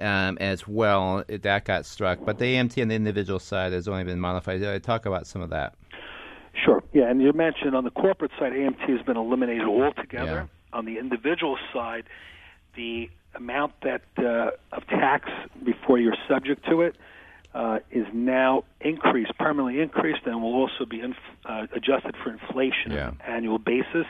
um, 0.00 0.36
as 0.40 0.66
well 0.66 1.24
that 1.28 1.64
got 1.64 1.86
struck. 1.86 2.18
But 2.24 2.38
the 2.38 2.56
AMT 2.56 2.80
on 2.82 2.88
the 2.88 2.96
individual 2.96 3.38
side 3.38 3.72
has 3.72 3.86
only 3.86 4.04
been 4.04 4.20
modified. 4.20 4.62
I 4.64 4.78
talk 4.80 5.06
about 5.06 5.26
some 5.26 5.40
of 5.40 5.50
that. 5.50 5.74
Sure. 6.64 6.82
Yeah 6.92 7.10
and 7.10 7.22
you 7.22 7.32
mentioned 7.32 7.74
on 7.74 7.84
the 7.84 7.90
corporate 7.90 8.32
side 8.38 8.52
AMT 8.52 8.80
has 8.80 9.00
been 9.06 9.16
eliminated 9.16 9.66
altogether. 9.66 10.48
Yeah. 10.72 10.78
on 10.78 10.84
the 10.84 10.98
individual 10.98 11.56
side 11.72 12.04
the 12.76 13.08
amount 13.36 13.72
that 13.82 14.02
uh, 14.18 14.50
of 14.72 14.86
tax 14.86 15.30
before 15.64 15.98
you're 15.98 16.16
subject 16.28 16.64
to 16.68 16.82
it 16.82 16.96
uh, 17.54 17.78
is 17.90 18.06
now 18.12 18.64
increased, 18.80 19.36
permanently 19.38 19.80
increased, 19.80 20.22
and 20.26 20.42
will 20.42 20.54
also 20.54 20.84
be 20.84 21.00
inf- 21.00 21.16
uh, 21.44 21.66
adjusted 21.74 22.16
for 22.22 22.30
inflation 22.30 22.90
yeah. 22.90 23.08
on 23.08 23.12
an 23.12 23.20
annual 23.26 23.58
basis. 23.58 24.06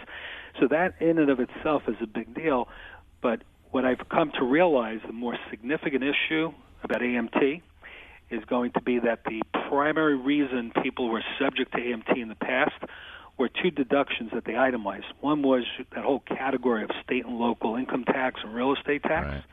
So 0.60 0.68
that 0.68 0.94
in 1.00 1.18
and 1.18 1.30
of 1.30 1.40
itself 1.40 1.82
is 1.88 1.96
a 2.02 2.06
big 2.06 2.34
deal. 2.34 2.68
But 3.20 3.42
what 3.70 3.84
I've 3.84 4.08
come 4.08 4.32
to 4.38 4.44
realize, 4.44 5.00
the 5.06 5.12
more 5.12 5.36
significant 5.50 6.04
issue 6.04 6.52
about 6.82 7.00
AMT 7.00 7.60
is 8.30 8.44
going 8.46 8.72
to 8.72 8.80
be 8.80 8.98
that 9.00 9.24
the 9.24 9.42
primary 9.68 10.16
reason 10.16 10.72
people 10.82 11.08
were 11.08 11.22
subject 11.38 11.72
to 11.72 11.78
AMT 11.78 12.16
in 12.16 12.28
the 12.28 12.34
past 12.34 12.72
were 13.36 13.48
two 13.48 13.70
deductions 13.70 14.30
that 14.32 14.44
they 14.44 14.56
itemized. 14.56 15.06
One 15.20 15.42
was 15.42 15.64
that 15.94 16.04
whole 16.04 16.20
category 16.20 16.84
of 16.84 16.90
state 17.02 17.24
and 17.24 17.38
local 17.38 17.76
income 17.76 18.04
tax 18.04 18.40
and 18.44 18.54
real 18.54 18.74
estate 18.74 19.02
tax. 19.02 19.26
Right. 19.26 19.44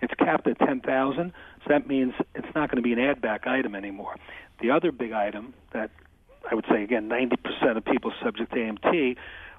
It's 0.00 0.14
capped 0.14 0.46
at 0.46 0.58
ten 0.60 0.80
thousand, 0.80 1.32
so 1.64 1.64
that 1.68 1.88
means 1.88 2.14
it's 2.34 2.54
not 2.54 2.70
going 2.70 2.76
to 2.76 2.82
be 2.82 2.92
an 2.92 3.00
add 3.00 3.20
back 3.20 3.46
item 3.46 3.74
anymore. 3.74 4.14
The 4.60 4.70
other 4.70 4.92
big 4.92 5.12
item 5.12 5.54
that 5.72 5.90
I 6.48 6.54
would 6.54 6.66
say 6.70 6.84
again, 6.84 7.08
ninety 7.08 7.36
percent 7.36 7.76
of 7.76 7.84
people 7.84 8.12
subject 8.22 8.52
to 8.52 8.58
AMT 8.58 9.16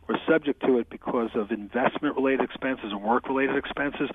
were 0.07 0.17
subject 0.27 0.65
to 0.65 0.79
it 0.79 0.89
because 0.89 1.31
of 1.35 1.51
investment 1.51 2.15
related 2.15 2.41
expenses 2.41 2.91
and 2.91 3.03
work 3.03 3.27
related 3.27 3.57
expenses. 3.57 4.09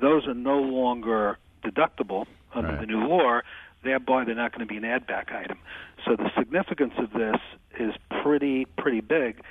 Those 0.00 0.26
are 0.26 0.34
no 0.34 0.60
longer 0.60 1.38
deductible 1.64 2.26
under 2.54 2.70
right. 2.70 2.80
the 2.80 2.86
new 2.86 3.06
law 3.06 3.40
thereby 3.84 4.24
they're 4.24 4.34
not 4.34 4.52
going 4.52 4.66
to 4.66 4.72
be 4.72 4.76
an 4.76 4.84
add 4.84 5.06
back 5.06 5.32
item. 5.32 5.58
So 6.04 6.16
the 6.16 6.30
significance 6.38 6.94
of 6.98 7.12
this 7.12 7.36
is 7.78 7.94
pretty 8.22 8.66
pretty 8.76 9.00
big. 9.00 9.42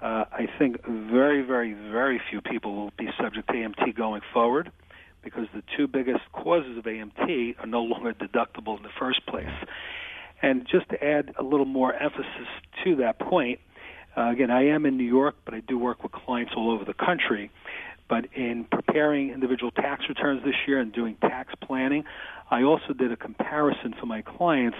Uh, 0.00 0.24
I 0.30 0.48
think 0.58 0.84
very, 0.86 1.42
very, 1.42 1.72
very 1.72 2.20
few 2.30 2.40
people 2.40 2.74
will 2.74 2.92
be 2.98 3.08
subject 3.18 3.48
to 3.48 3.54
AMT 3.54 3.96
going 3.96 4.20
forward 4.32 4.70
because 5.22 5.46
the 5.54 5.62
two 5.76 5.86
biggest 5.86 6.20
causes 6.32 6.76
of 6.76 6.84
AMT 6.84 7.58
are 7.58 7.66
no 7.66 7.82
longer 7.82 8.12
deductible 8.12 8.76
in 8.76 8.82
the 8.82 8.90
first 8.98 9.26
place. 9.26 9.48
And 10.42 10.66
just 10.70 10.90
to 10.90 11.02
add 11.02 11.34
a 11.38 11.42
little 11.42 11.64
more 11.64 11.94
emphasis 11.94 12.48
to 12.84 12.96
that 12.96 13.18
point, 13.18 13.60
uh, 14.16 14.30
again, 14.30 14.50
I 14.50 14.66
am 14.68 14.84
in 14.84 14.98
New 14.98 15.04
York, 15.04 15.36
but 15.44 15.54
I 15.54 15.60
do 15.60 15.78
work 15.78 16.02
with 16.02 16.12
clients 16.12 16.52
all 16.56 16.70
over 16.70 16.84
the 16.84 16.94
country. 16.94 17.50
But 18.08 18.26
in 18.34 18.64
preparing 18.64 19.30
individual 19.30 19.70
tax 19.70 20.04
returns 20.08 20.44
this 20.44 20.54
year 20.66 20.78
and 20.78 20.92
doing 20.92 21.16
tax 21.22 21.54
planning, 21.62 22.04
I 22.50 22.62
also 22.62 22.92
did 22.92 23.12
a 23.12 23.16
comparison 23.16 23.94
for 23.98 24.06
my 24.06 24.22
clients 24.22 24.78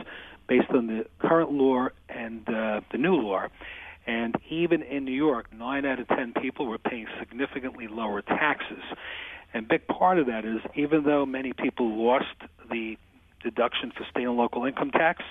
based 0.48 0.70
on 0.70 0.86
the 0.86 1.06
current 1.18 1.52
law 1.52 1.88
and 2.08 2.48
uh, 2.48 2.80
the 2.92 2.98
new 2.98 3.14
law. 3.14 3.46
And 4.06 4.34
even 4.50 4.82
in 4.82 5.04
New 5.04 5.12
York, 5.12 5.46
nine 5.52 5.86
out 5.86 5.98
of 5.98 6.08
ten 6.08 6.34
people 6.34 6.66
were 6.66 6.78
paying 6.78 7.06
significantly 7.18 7.88
lower 7.88 8.20
taxes. 8.20 8.82
And 9.54 9.64
a 9.64 9.68
big 9.68 9.86
part 9.86 10.18
of 10.18 10.26
that 10.26 10.44
is 10.44 10.60
even 10.74 11.04
though 11.04 11.24
many 11.24 11.52
people 11.52 11.88
lost 11.88 12.26
the 12.70 12.98
deduction 13.42 13.92
for 13.96 14.04
state 14.10 14.24
and 14.24 14.36
local 14.36 14.64
income 14.64 14.90
tax, 14.90 15.22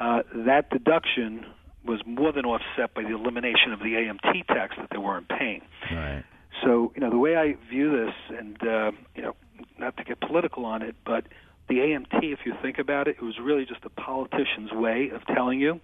uh, 0.00 0.22
that 0.34 0.70
deduction 0.70 1.46
was 1.84 2.00
more 2.06 2.32
than 2.32 2.44
offset 2.44 2.94
by 2.94 3.02
the 3.02 3.14
elimination 3.14 3.72
of 3.72 3.80
the 3.80 3.94
AMT 3.94 4.46
tax 4.46 4.74
that 4.78 4.88
they 4.90 4.98
weren't 4.98 5.28
paying. 5.28 5.62
Right. 5.90 6.24
So, 6.64 6.92
you 6.94 7.00
know, 7.00 7.10
the 7.10 7.18
way 7.18 7.36
I 7.36 7.56
view 7.68 7.90
this, 7.90 8.14
and 8.38 8.56
uh, 8.62 8.92
you 9.14 9.22
know, 9.22 9.36
not 9.78 9.96
to 9.96 10.04
get 10.04 10.20
political 10.20 10.64
on 10.64 10.82
it, 10.82 10.94
but 11.04 11.24
the 11.72 11.78
AMT, 11.78 12.32
if 12.32 12.40
you 12.44 12.54
think 12.60 12.78
about 12.78 13.08
it, 13.08 13.16
it 13.18 13.22
was 13.22 13.38
really 13.40 13.64
just 13.64 13.84
a 13.84 13.88
politician's 13.88 14.72
way 14.72 15.10
of 15.14 15.24
telling 15.26 15.58
you 15.58 15.80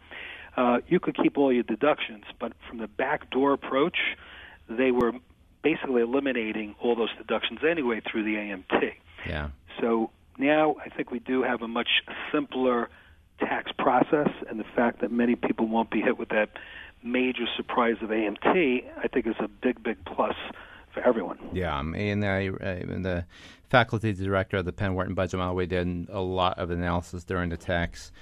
uh, 0.57 0.80
you 0.87 1.00
could 1.00 1.16
keep 1.16 1.38
all 1.38 1.52
your 1.52 1.62
deductions, 1.62 2.25
but 2.38 2.52
from 2.68 2.78
the 2.78 2.88
backdoor 2.88 3.52
approach, 3.54 3.97
they 4.68 4.90
were 4.90 5.12
basically 5.62 6.02
eliminating 6.02 6.75
all 6.80 6.95
those 6.95 7.14
deductions 7.16 7.61
anyway 7.68 8.02
through 8.11 8.25
the 8.25 8.35
AMT. 8.35 8.92
Yeah. 9.26 9.49
So 9.80 10.11
now 10.37 10.76
I 10.85 10.88
think 10.90 11.11
we 11.11 11.21
do 11.21 11.42
have 11.42 11.62
a 11.62 11.68
much 11.68 11.88
simpler 12.33 12.90
tax 13.40 13.71
process, 13.78 14.28
and 14.50 14.61
the 14.61 14.66
fact 14.76 15.00
that 15.00 15.11
many 15.11 15.37
people 15.37 15.68
won't 15.68 15.90
be 15.90 16.00
hit 16.00 16.18
with 16.18 16.28
that 16.30 16.50
major 17.02 17.47
surprise 17.57 17.97
of 18.02 18.11
AMT, 18.11 18.85
I 19.02 19.09
think 19.09 19.26
is 19.26 19.37
a 19.38 19.49
big, 19.49 19.83
big 19.83 20.04
plus 20.04 20.35
for 20.92 21.00
everyone. 21.00 21.38
Yeah, 21.52 21.78
and 21.78 22.25
I, 22.25 22.49
uh, 22.49 22.54
the 22.59 23.25
faculty 23.69 24.13
director 24.13 24.59
of 24.59 24.65
the 24.65 24.73
Penn 24.73 24.95
Wharton 24.95 25.15
Budget 25.15 25.39
Model, 25.39 25.55
we 25.55 25.67
did 25.67 26.09
a 26.11 26.21
lot 26.21 26.59
of 26.59 26.71
analysis 26.71 27.25
during 27.25 27.51
the 27.51 27.57
tax 27.57 28.13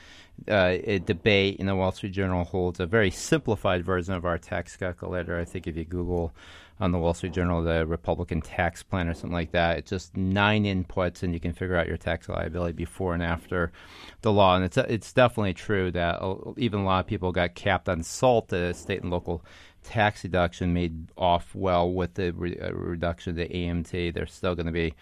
uh, 0.49 0.77
debate. 1.05 1.59
And 1.59 1.69
the 1.69 1.77
Wall 1.77 1.93
Street 1.93 2.13
Journal 2.13 2.45
holds 2.45 2.81
a 2.81 2.87
very 2.87 3.11
simplified 3.11 3.85
version 3.85 4.15
of 4.15 4.25
our 4.25 4.39
tax 4.39 4.77
calculator. 4.77 5.39
I 5.39 5.45
think 5.45 5.67
if 5.67 5.77
you 5.77 5.85
Google 5.85 6.35
on 6.79 6.93
the 6.93 6.99
Wall 6.99 7.15
Street 7.15 7.33
Journal 7.33 7.63
the 7.63 7.87
Republican 7.87 8.43
tax 8.43 8.83
plan 8.83 9.09
or 9.09 9.15
something 9.15 9.33
like 9.33 9.53
that, 9.53 9.79
it's 9.79 9.91
just 9.91 10.17
nine 10.17 10.65
inputs, 10.65 11.23
and 11.23 11.33
you 11.33 11.41
can 11.41 11.53
figure 11.53 11.77
out 11.77 11.89
your 11.89 11.97
tax 11.97 12.29
liability 12.29 12.75
before 12.75 13.15
and 13.15 13.23
after 13.23 13.73
the 14.21 14.33
law. 14.33 14.57
And 14.57 14.65
it's 14.65 14.77
it's 14.77 15.13
definitely 15.13 15.55
true 15.55 15.91
that 15.93 16.23
uh, 16.23 16.37
even 16.57 16.81
a 16.81 16.85
lot 16.85 17.01
of 17.01 17.07
people 17.07 17.33
got 17.33 17.55
capped 17.55 17.89
on 17.89 18.03
SALT, 18.03 18.49
the 18.49 18.75
state 18.75 19.03
and 19.03 19.11
local 19.11 19.43
tax 19.85 20.23
deduction, 20.23 20.75
made 20.75 21.09
off 21.17 21.55
well 21.55 21.91
with 21.91 22.15
the 22.15 22.33
re- 22.33 22.59
uh, 22.59 22.73
reduction 22.73 23.31
of 23.31 23.37
the 23.37 23.49
AMT. 23.49 24.13
They're 24.13 24.27
still 24.27 24.55
going 24.55 24.67
to 24.67 24.73
be 24.73 24.93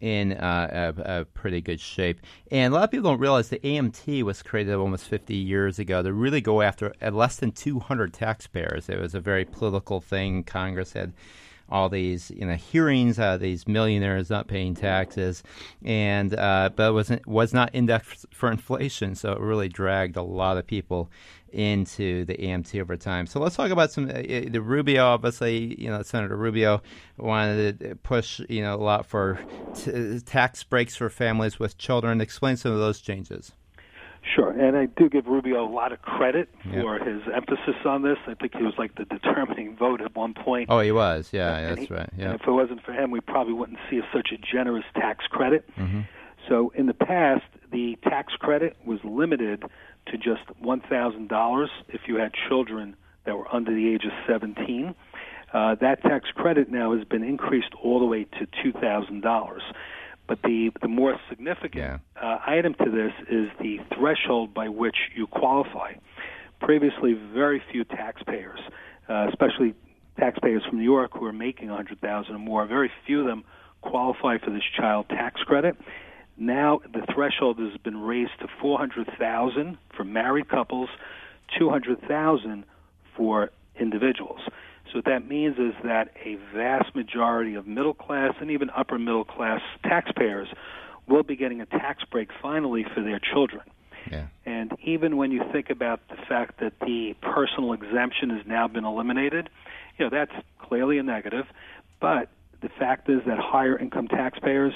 in 0.00 0.32
uh, 0.32 0.92
a, 0.96 1.20
a, 1.20 1.24
pretty 1.24 1.60
good 1.60 1.80
shape. 1.80 2.20
And 2.50 2.72
a 2.72 2.76
lot 2.76 2.84
of 2.84 2.90
people 2.90 3.10
don't 3.10 3.20
realize 3.20 3.48
the 3.48 3.58
AMT 3.60 4.22
was 4.22 4.42
created 4.42 4.74
almost 4.74 5.06
50 5.06 5.34
years 5.34 5.78
ago 5.78 6.02
to 6.02 6.12
really 6.12 6.40
go 6.40 6.62
after 6.62 6.92
less 7.00 7.36
than 7.36 7.52
200 7.52 8.12
taxpayers. 8.12 8.88
It 8.88 9.00
was 9.00 9.14
a 9.14 9.20
very 9.20 9.44
political 9.44 10.00
thing. 10.00 10.44
Congress 10.44 10.92
had 10.92 11.12
all 11.68 11.88
these 11.88 12.30
you 12.30 12.46
know 12.46 12.54
hearings, 12.54 13.18
uh, 13.18 13.36
these 13.36 13.66
millionaires 13.66 14.30
not 14.30 14.46
paying 14.46 14.74
taxes, 14.74 15.42
and 15.84 16.34
uh, 16.38 16.70
but 16.74 16.90
it 16.90 16.92
wasn't 16.92 17.26
was 17.26 17.52
not 17.52 17.70
indexed 17.72 18.26
for 18.30 18.50
inflation, 18.50 19.14
so 19.14 19.32
it 19.32 19.40
really 19.40 19.68
dragged 19.68 20.16
a 20.16 20.22
lot 20.22 20.56
of 20.56 20.66
people 20.66 21.10
into 21.56 22.26
the 22.26 22.34
AMT 22.34 22.78
over 22.78 22.96
time. 22.96 23.26
So 23.26 23.40
let's 23.40 23.56
talk 23.56 23.70
about 23.70 23.90
some 23.90 24.10
uh, 24.10 24.12
the 24.12 24.60
Rubio. 24.60 25.04
Obviously, 25.06 25.80
you 25.80 25.88
know 25.88 26.02
Senator 26.02 26.36
Rubio 26.36 26.82
wanted 27.16 27.80
to 27.80 27.96
push 27.96 28.40
you 28.48 28.60
know 28.60 28.74
a 28.74 28.76
lot 28.76 29.06
for 29.06 29.40
t- 29.74 30.20
tax 30.20 30.62
breaks 30.62 30.94
for 30.94 31.08
families 31.08 31.58
with 31.58 31.78
children. 31.78 32.20
Explain 32.20 32.58
some 32.58 32.72
of 32.72 32.78
those 32.78 33.00
changes. 33.00 33.52
Sure, 34.34 34.50
and 34.50 34.76
I 34.76 34.86
do 34.86 35.08
give 35.08 35.26
Rubio 35.26 35.64
a 35.64 35.70
lot 35.70 35.92
of 35.92 36.02
credit 36.02 36.48
for 36.64 36.98
his 36.98 37.22
emphasis 37.32 37.76
on 37.84 38.02
this. 38.02 38.18
I 38.26 38.34
think 38.34 38.56
he 38.56 38.62
was 38.64 38.74
like 38.76 38.96
the 38.96 39.04
determining 39.04 39.76
vote 39.76 40.00
at 40.00 40.14
one 40.16 40.34
point. 40.34 40.68
Oh, 40.68 40.80
he 40.80 40.90
was. 40.90 41.30
Yeah, 41.32 41.68
that's 41.68 41.86
he, 41.86 41.94
right. 41.94 42.10
Yeah. 42.18 42.34
if 42.34 42.40
it 42.46 42.50
wasn't 42.50 42.82
for 42.82 42.92
him, 42.92 43.12
we 43.12 43.20
probably 43.20 43.52
wouldn't 43.52 43.78
see 43.88 44.00
such 44.12 44.32
a 44.32 44.36
generous 44.36 44.84
tax 44.94 45.24
credit. 45.30 45.64
Mm-hmm. 45.76 46.00
So 46.48 46.72
in 46.74 46.86
the 46.86 46.94
past, 46.94 47.44
the 47.70 47.96
tax 48.02 48.32
credit 48.34 48.76
was 48.84 48.98
limited 49.04 49.62
to 50.06 50.16
just 50.16 50.42
$1,000 50.62 51.66
if 51.88 52.02
you 52.06 52.16
had 52.16 52.32
children 52.48 52.96
that 53.24 53.36
were 53.36 53.52
under 53.52 53.74
the 53.74 53.88
age 53.88 54.04
of 54.04 54.12
17. 54.26 54.94
Uh, 55.52 55.74
that 55.80 56.02
tax 56.02 56.28
credit 56.34 56.70
now 56.70 56.96
has 56.96 57.04
been 57.04 57.22
increased 57.22 57.72
all 57.82 57.98
the 57.98 58.04
way 58.04 58.24
to 58.24 58.46
$2,000. 58.64 59.58
But 60.28 60.42
the, 60.42 60.70
the 60.82 60.88
more 60.88 61.18
significant 61.28 61.74
yeah. 61.74 61.98
uh, 62.20 62.38
item 62.46 62.74
to 62.74 62.90
this 62.90 63.12
is 63.30 63.48
the 63.60 63.78
threshold 63.96 64.52
by 64.52 64.68
which 64.68 64.96
you 65.14 65.26
qualify. 65.26 65.94
Previously, 66.60 67.14
very 67.32 67.62
few 67.70 67.84
taxpayers, 67.84 68.58
uh, 69.08 69.28
especially 69.28 69.74
taxpayers 70.18 70.62
from 70.68 70.78
New 70.78 70.84
York 70.84 71.12
who 71.12 71.24
are 71.26 71.32
making 71.32 71.68
100000 71.68 72.34
or 72.34 72.38
more, 72.38 72.66
very 72.66 72.90
few 73.06 73.20
of 73.20 73.26
them 73.26 73.44
qualify 73.82 74.38
for 74.38 74.50
this 74.50 74.64
child 74.76 75.08
tax 75.08 75.40
credit. 75.42 75.76
Now 76.36 76.80
the 76.92 77.06
threshold 77.12 77.58
has 77.58 77.76
been 77.78 78.00
raised 78.02 78.38
to 78.40 78.48
400,000 78.60 79.78
for 79.96 80.04
married 80.04 80.48
couples, 80.48 80.88
200,000 81.58 82.64
for 83.16 83.50
individuals. 83.78 84.40
So 84.86 84.98
what 84.98 85.04
that 85.06 85.28
means 85.28 85.58
is 85.58 85.74
that 85.82 86.12
a 86.24 86.36
vast 86.54 86.94
majority 86.94 87.54
of 87.54 87.66
middle 87.66 87.94
class 87.94 88.34
and 88.40 88.50
even 88.50 88.70
upper 88.70 88.98
middle 88.98 89.24
class 89.24 89.60
taxpayers 89.82 90.48
will 91.08 91.22
be 91.22 91.36
getting 91.36 91.60
a 91.60 91.66
tax 91.66 92.04
break 92.10 92.30
finally 92.42 92.84
for 92.94 93.02
their 93.02 93.18
children. 93.18 93.62
Yeah. 94.10 94.26
And 94.44 94.76
even 94.84 95.16
when 95.16 95.32
you 95.32 95.42
think 95.52 95.70
about 95.70 96.00
the 96.08 96.16
fact 96.28 96.60
that 96.60 96.74
the 96.80 97.14
personal 97.20 97.72
exemption 97.72 98.30
has 98.30 98.46
now 98.46 98.68
been 98.68 98.84
eliminated, 98.84 99.48
you 99.98 100.04
know, 100.04 100.10
that's 100.10 100.32
clearly 100.60 100.98
a 100.98 101.02
negative. 101.02 101.46
But 102.00 102.28
the 102.60 102.68
fact 102.68 103.08
is 103.08 103.20
that 103.26 103.38
higher 103.38 103.76
income 103.76 104.08
taxpayers 104.08 104.74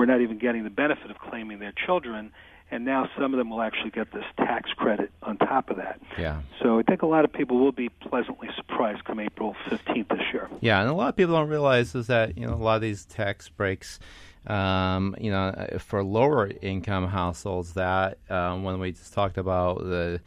were 0.00 0.06
not 0.06 0.22
even 0.22 0.38
getting 0.38 0.64
the 0.64 0.70
benefit 0.70 1.10
of 1.10 1.18
claiming 1.18 1.58
their 1.58 1.74
children 1.86 2.32
and 2.70 2.86
now 2.86 3.06
some 3.18 3.34
of 3.34 3.38
them 3.38 3.50
will 3.50 3.60
actually 3.60 3.90
get 3.90 4.12
this 4.12 4.24
tax 4.38 4.70
credit 4.70 5.10
on 5.22 5.36
top 5.36 5.68
of 5.68 5.76
that. 5.76 6.00
Yeah. 6.16 6.40
So 6.62 6.78
I 6.78 6.82
think 6.82 7.02
a 7.02 7.06
lot 7.06 7.24
of 7.26 7.32
people 7.32 7.58
will 7.58 7.72
be 7.72 7.88
pleasantly 7.88 8.48
surprised 8.56 9.04
come 9.04 9.20
April 9.20 9.54
15th 9.68 10.08
this 10.08 10.22
year. 10.32 10.48
Yeah, 10.60 10.80
and 10.80 10.88
a 10.88 10.94
lot 10.94 11.08
of 11.08 11.16
people 11.16 11.34
don't 11.34 11.48
realize 11.48 11.94
is 11.94 12.06
that 12.06 12.38
you 12.38 12.46
know 12.46 12.54
a 12.54 12.62
lot 12.62 12.76
of 12.76 12.82
these 12.82 13.04
tax 13.04 13.48
breaks. 13.48 13.98
Um, 14.46 15.14
you 15.20 15.30
know, 15.30 15.52
for 15.80 16.02
lower 16.02 16.50
income 16.62 17.08
households, 17.08 17.74
that 17.74 18.16
um, 18.30 18.62
when 18.62 18.78
we 18.78 18.92
just 18.92 19.12
talked 19.12 19.36
about 19.36 19.80
the 19.80 20.22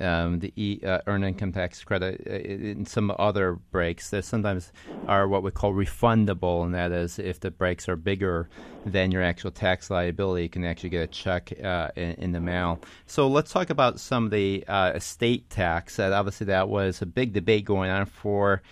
um, 0.00 0.40
the 0.40 0.52
e, 0.56 0.80
uh, 0.84 1.00
earned 1.06 1.24
income 1.24 1.52
tax 1.52 1.82
credit 1.84 2.20
and 2.26 2.86
uh, 2.86 2.90
some 2.90 3.14
other 3.18 3.54
breaks 3.70 4.10
that 4.10 4.24
sometimes 4.24 4.72
are 5.06 5.28
what 5.28 5.42
we 5.42 5.50
call 5.50 5.72
refundable, 5.72 6.64
and 6.64 6.74
that 6.74 6.92
is 6.92 7.18
if 7.18 7.40
the 7.40 7.50
breaks 7.50 7.88
are 7.88 7.96
bigger 7.96 8.48
than 8.84 9.10
your 9.10 9.22
actual 9.22 9.50
tax 9.50 9.90
liability, 9.90 10.44
you 10.44 10.48
can 10.48 10.64
actually 10.64 10.90
get 10.90 11.02
a 11.02 11.06
check 11.06 11.52
uh, 11.62 11.88
in, 11.96 12.12
in, 12.12 12.32
the 12.32 12.40
mail. 12.40 12.80
So 13.06 13.28
let's 13.28 13.52
talk 13.52 13.70
about 13.70 14.00
some 14.00 14.26
of 14.26 14.30
the 14.30 14.64
uh, 14.68 14.92
estate 14.94 15.48
tax. 15.50 15.96
That 15.96 16.12
obviously 16.12 16.46
that 16.46 16.68
was 16.68 17.00
a 17.02 17.06
big 17.06 17.32
debate 17.32 17.64
going 17.64 17.90
on 17.90 18.06
for 18.06 18.62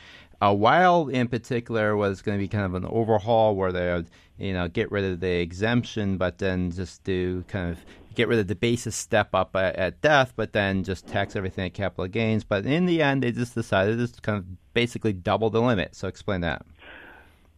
a 0.41 0.53
while. 0.53 1.09
In 1.09 1.29
particular, 1.29 1.97
was 1.97 2.23
going 2.23 2.39
to 2.39 2.43
be 2.43 2.49
kind 2.49 2.65
of 2.65 2.75
an 2.75 2.85
overhaul 2.85 3.57
where 3.57 3.73
they 3.73 3.93
would 3.93 4.11
you 4.39 4.53
know 4.53 4.69
get 4.69 4.91
rid 4.91 5.05
of 5.05 5.21
the 5.21 5.41
exemption, 5.41 6.19
but 6.19 6.39
then 6.39 6.71
just 6.71 7.05
do 7.05 7.45
kind 7.49 7.71
of 7.71 7.79
get 8.13 8.29
rid 8.29 8.39
of 8.39 8.47
the 8.47 8.55
basis 8.55 8.95
step 8.95 9.35
up 9.35 9.55
at, 9.57 9.77
at, 9.77 10.01
death, 10.01 10.33
but 10.37 10.53
then 10.53 10.85
just 10.85 11.07
tax 11.07 11.37
everything 11.37 11.67
at 11.67 11.75
capital 11.75 12.07
gains. 12.07 12.45
But 12.45 12.67
in 12.67 12.87
the 12.87 13.03
end, 13.03 13.23
they 13.23 13.33
just 13.33 13.55
decided 13.55 13.99
to 14.13 14.21
kind 14.21 14.39
of 14.39 14.73
basically 14.75 15.13
double 15.13 15.51
the 15.51 15.61
limit. 15.61 15.95
So 15.95 16.09
explain 16.09 16.41
that. 16.43 16.65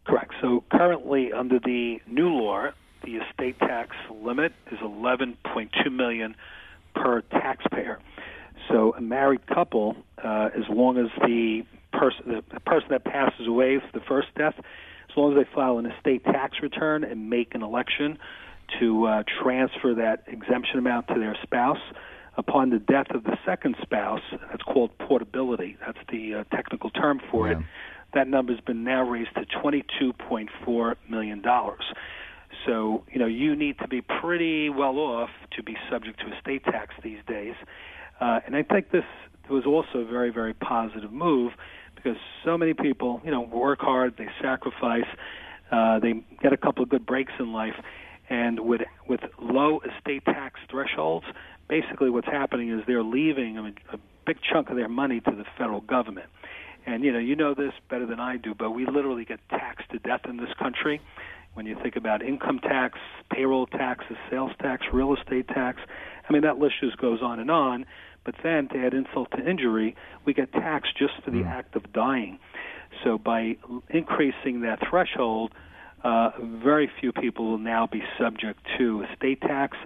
Correct. 0.06 0.32
So 0.40 0.64
currently, 0.70 1.32
under 1.32 1.58
the 1.58 2.00
new 2.06 2.28
law, 2.28 2.68
the 3.04 3.16
estate 3.16 3.58
tax 3.58 3.96
limit 4.10 4.52
is 4.70 4.78
11.2 4.78 5.92
million 5.92 6.34
per 6.94 7.22
taxpayer. 7.22 7.98
So 8.68 8.94
a 8.96 9.00
married 9.00 9.46
couple, 9.46 9.96
uh, 10.22 10.50
as 10.54 10.64
long 10.68 10.98
as 10.98 11.06
the 11.20 11.62
person 11.92 12.42
the 12.52 12.60
person 12.60 12.88
that 12.90 13.04
passes 13.04 13.46
away 13.46 13.78
for 13.78 13.98
the 13.98 14.04
first 14.04 14.28
death, 14.36 14.54
as 14.58 15.16
long 15.16 15.36
as 15.36 15.44
they 15.44 15.54
file 15.54 15.78
an 15.78 15.86
estate 15.86 16.24
tax 16.24 16.58
return 16.62 17.04
and 17.04 17.30
make 17.30 17.54
an 17.54 17.62
election 17.62 18.18
to 18.80 19.06
uh, 19.06 19.22
transfer 19.42 19.94
that 19.94 20.24
exemption 20.26 20.78
amount 20.78 21.08
to 21.08 21.14
their 21.14 21.36
spouse. 21.42 21.80
Upon 22.36 22.70
the 22.70 22.80
death 22.80 23.06
of 23.10 23.22
the 23.22 23.38
second 23.46 23.76
spouse, 23.80 24.22
that's 24.50 24.62
called 24.62 24.96
portability. 24.98 25.76
That's 25.84 25.98
the 26.10 26.34
uh, 26.34 26.44
technical 26.56 26.90
term 26.90 27.20
for 27.30 27.48
yeah. 27.48 27.58
it. 27.58 27.64
That 28.14 28.28
number's 28.28 28.60
been 28.60 28.82
now 28.82 29.02
raised 29.02 29.34
to 29.34 29.44
$22.4 29.44 30.94
million. 31.08 31.42
So, 32.66 33.04
you 33.12 33.18
know, 33.18 33.26
you 33.26 33.54
need 33.54 33.78
to 33.78 33.88
be 33.88 34.00
pretty 34.00 34.68
well 34.68 34.98
off 34.98 35.30
to 35.56 35.62
be 35.62 35.76
subject 35.90 36.20
to 36.20 36.36
estate 36.36 36.64
tax 36.64 36.94
these 37.02 37.18
days. 37.26 37.54
Uh, 38.20 38.40
and 38.46 38.56
I 38.56 38.62
think 38.62 38.90
this 38.90 39.04
was 39.50 39.64
also 39.66 39.98
a 39.98 40.04
very, 40.04 40.30
very 40.30 40.54
positive 40.54 41.12
move 41.12 41.52
because 41.94 42.16
so 42.44 42.56
many 42.56 42.74
people, 42.74 43.20
you 43.24 43.30
know, 43.30 43.40
work 43.40 43.80
hard, 43.80 44.14
they 44.16 44.28
sacrifice, 44.40 45.06
uh, 45.70 45.98
they 45.98 46.22
get 46.42 46.52
a 46.52 46.56
couple 46.56 46.82
of 46.82 46.88
good 46.88 47.06
breaks 47.06 47.32
in 47.38 47.52
life, 47.52 47.74
and 48.28 48.60
with 48.60 48.82
with 49.08 49.20
low 49.40 49.80
estate 49.80 50.24
tax 50.24 50.60
thresholds, 50.70 51.26
basically 51.68 52.10
what's 52.10 52.26
happening 52.26 52.70
is 52.70 52.82
they're 52.86 53.02
leaving 53.02 53.58
a, 53.58 53.94
a 53.94 53.98
big 54.26 54.38
chunk 54.40 54.70
of 54.70 54.76
their 54.76 54.88
money 54.88 55.20
to 55.20 55.30
the 55.30 55.44
federal 55.58 55.80
government. 55.80 56.26
And 56.86 57.04
you 57.04 57.12
know, 57.12 57.18
you 57.18 57.36
know 57.36 57.54
this 57.54 57.72
better 57.88 58.06
than 58.06 58.20
I 58.20 58.36
do, 58.36 58.54
but 58.54 58.70
we 58.70 58.86
literally 58.86 59.24
get 59.24 59.40
taxed 59.50 59.90
to 59.90 59.98
death 59.98 60.22
in 60.28 60.36
this 60.36 60.52
country. 60.58 61.00
When 61.54 61.66
you 61.66 61.76
think 61.80 61.94
about 61.94 62.20
income 62.22 62.58
tax, 62.58 62.98
payroll 63.30 63.66
taxes, 63.66 64.16
sales 64.28 64.50
tax, 64.60 64.86
real 64.92 65.14
estate 65.14 65.46
tax, 65.48 65.80
I 66.28 66.32
mean 66.32 66.42
that 66.42 66.58
list 66.58 66.74
just 66.80 66.98
goes 66.98 67.20
on 67.22 67.38
and 67.38 67.50
on. 67.50 67.86
But 68.24 68.36
then, 68.42 68.68
to 68.68 68.78
add 68.78 68.94
insult 68.94 69.30
to 69.32 69.48
injury, 69.48 69.94
we 70.24 70.32
get 70.32 70.50
taxed 70.52 70.96
just 70.98 71.12
for 71.22 71.30
the 71.30 71.42
mm. 71.42 71.46
act 71.46 71.76
of 71.76 71.92
dying. 71.92 72.38
So 73.02 73.18
by 73.18 73.56
increasing 73.90 74.60
that 74.62 74.78
threshold, 74.88 75.52
uh, 76.04 76.30
very 76.38 76.90
few 77.00 77.12
people 77.12 77.46
will 77.50 77.58
now 77.58 77.86
be 77.86 78.02
subject 78.18 78.60
to 78.78 79.04
estate 79.10 79.40
tax, 79.40 79.76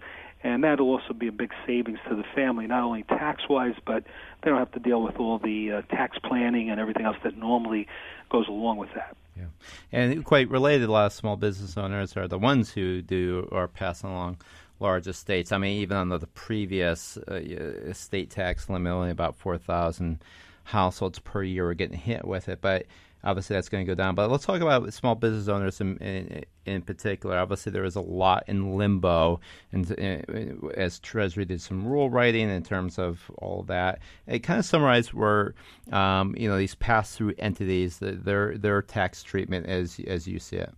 and 0.43 0.65
that'll 0.65 0.89
also 0.91 1.13
be 1.13 1.29
a 1.29 1.33
big 1.33 1.53
savings 1.67 1.99
to 2.09 2.17
the 2.17 2.25
family, 2.35 2.67
not 2.67 2.83
only 2.83 3.05
tax-wise, 3.05 3.75
but 3.87 4.05
they 4.43 4.51
don't 4.51 4.59
have 4.59 4.73
to 4.73 4.81
deal 4.81 5.01
with 5.03 5.17
all 5.17 5.39
the 5.39 5.73
uh, 5.73 5.83
tax 5.83 6.19
planning 6.19 6.71
and 6.71 6.81
everything 6.81 7.07
else 7.07 7.17
that 7.23 7.37
normally 7.37 7.87
goes 8.31 8.49
along 8.49 8.79
with 8.79 8.91
that. 8.95 9.17
Yeah, 9.37 9.47
and 9.93 10.25
quite 10.25 10.51
related, 10.51 10.89
a 10.89 10.93
lot 10.93 11.07
of 11.07 11.13
small 11.13 11.37
business 11.37 11.77
owners 11.77 12.17
are 12.17 12.27
the 12.27 12.39
ones 12.39 12.73
who 12.73 13.01
do 13.01 13.49
or 13.53 13.69
pass 13.69 14.03
along 14.03 14.39
large 14.81 15.07
estates. 15.07 15.53
I 15.53 15.59
mean, 15.59 15.81
even 15.81 15.97
under 15.97 16.19
the 16.19 16.27
previous 16.27 17.17
uh, 17.31 17.35
estate 17.35 18.31
tax 18.31 18.69
limit, 18.69 18.93
only 18.93 19.11
about 19.11 19.37
4,000 19.37 20.19
households 20.65 21.19
per 21.19 21.43
year 21.43 21.65
were 21.65 21.75
getting 21.75 21.99
hit 21.99 22.27
with 22.27 22.49
it. 22.49 22.61
But 22.61 22.87
obviously, 23.25 23.55
that's 23.55 23.69
going 23.69 23.85
to 23.85 23.91
go 23.91 23.95
down. 23.95 24.15
But 24.15 24.31
let's 24.31 24.45
talk 24.45 24.61
about 24.61 24.93
small 24.93 25.15
business 25.15 25.49
owners 25.49 25.81
in, 25.81 25.97
in, 25.99 26.45
in 26.67 26.83
particular. 26.83 27.39
Obviously, 27.39 27.73
there 27.73 27.85
is 27.85 27.97
a 27.97 28.01
lot 28.01 28.45
in 28.47 28.77
limbo, 28.77 29.41
and 29.73 29.91
uh, 29.93 30.69
as 30.75 30.99
Treasury 30.99 31.45
did 31.45 31.61
some 31.61 31.87
rule 31.87 32.11
writing 32.11 32.49
in 32.49 32.63
terms 32.63 32.99
of 32.99 33.31
all 33.39 33.61
of 33.61 33.67
that, 33.69 34.01
it 34.27 34.41
kind 34.41 34.59
of 34.59 34.65
summarized 34.65 35.13
where 35.13 35.55
um, 35.93 36.35
you 36.37 36.49
know 36.49 36.59
these 36.59 36.75
pass 36.75 37.15
through 37.15 37.35
entities, 37.39 37.99
their 38.01 38.57
their 38.57 38.83
tax 38.83 39.23
treatment 39.23 39.67
as 39.67 40.01
as 40.07 40.27
you 40.27 40.39
see 40.39 40.57
it. 40.57 40.75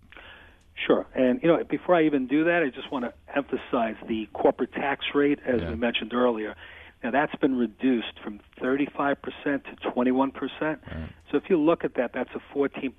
Sure. 0.86 1.06
And 1.14 1.42
you 1.42 1.48
know, 1.48 1.62
before 1.64 1.94
I 1.94 2.04
even 2.04 2.26
do 2.26 2.44
that, 2.44 2.62
I 2.62 2.70
just 2.70 2.90
want 2.90 3.04
to 3.04 3.12
emphasize 3.36 3.96
the 4.08 4.28
corporate 4.32 4.72
tax 4.72 5.04
rate, 5.14 5.38
as 5.44 5.60
yeah. 5.60 5.70
we 5.70 5.76
mentioned 5.76 6.14
earlier. 6.14 6.54
Now 7.02 7.10
that's 7.10 7.34
been 7.36 7.56
reduced 7.56 8.18
from 8.22 8.40
35% 8.60 9.16
to 9.44 9.90
21%. 9.90 10.32
Right. 10.60 10.80
So 11.30 11.36
if 11.36 11.44
you 11.48 11.58
look 11.58 11.84
at 11.84 11.94
that, 11.94 12.12
that's 12.12 12.30
a 12.34 12.56
14% 12.56 12.92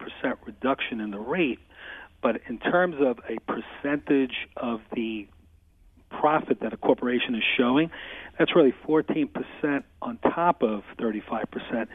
reduction 0.46 1.00
in 1.00 1.12
the 1.12 1.20
rate. 1.20 1.60
But 2.22 2.41
in 2.48 2.60
terms 2.60 2.96
of 3.00 3.20
a 3.29 3.38
percentage 3.51 4.48
of 4.55 4.81
the 4.93 5.27
profit 6.10 6.60
that 6.62 6.74
a 6.74 6.77
corporation 6.77 7.36
is 7.36 7.43
showing, 7.58 7.89
that's 8.38 8.55
really 8.55 8.74
14% 8.88 9.84
on 10.01 10.17
top 10.17 10.62
of 10.62 10.84
35%. 11.00 11.88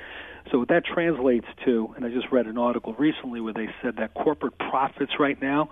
So 0.50 0.58
what 0.58 0.68
that 0.68 0.84
translates 0.84 1.46
to, 1.64 1.92
and 1.96 2.04
I 2.04 2.08
just 2.08 2.30
read 2.30 2.46
an 2.46 2.58
article 2.58 2.94
recently 2.94 3.40
where 3.40 3.52
they 3.52 3.68
said 3.82 3.96
that 3.96 4.14
corporate 4.14 4.58
profits 4.58 5.12
right 5.18 5.40
now, 5.40 5.70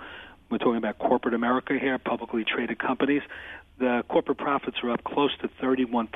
we're 0.50 0.58
talking 0.58 0.76
about 0.76 0.98
corporate 0.98 1.34
America 1.34 1.78
here, 1.80 1.98
publicly 1.98 2.44
traded 2.44 2.78
companies, 2.78 3.22
the 3.78 4.04
corporate 4.08 4.38
profits 4.38 4.78
are 4.82 4.90
up 4.90 5.04
close 5.04 5.36
to 5.38 5.48
31%. 5.62 6.08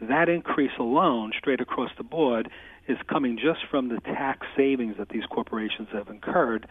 That 0.00 0.28
increase 0.28 0.72
alone, 0.78 1.32
straight 1.38 1.60
across 1.60 1.90
the 1.96 2.04
board, 2.04 2.50
is 2.86 2.98
coming 3.08 3.38
just 3.38 3.60
from 3.70 3.88
the 3.88 4.00
tax 4.00 4.46
savings 4.56 4.96
that 4.98 5.08
these 5.08 5.24
corporations 5.26 5.88
have 5.92 6.08
incurred. 6.08 6.66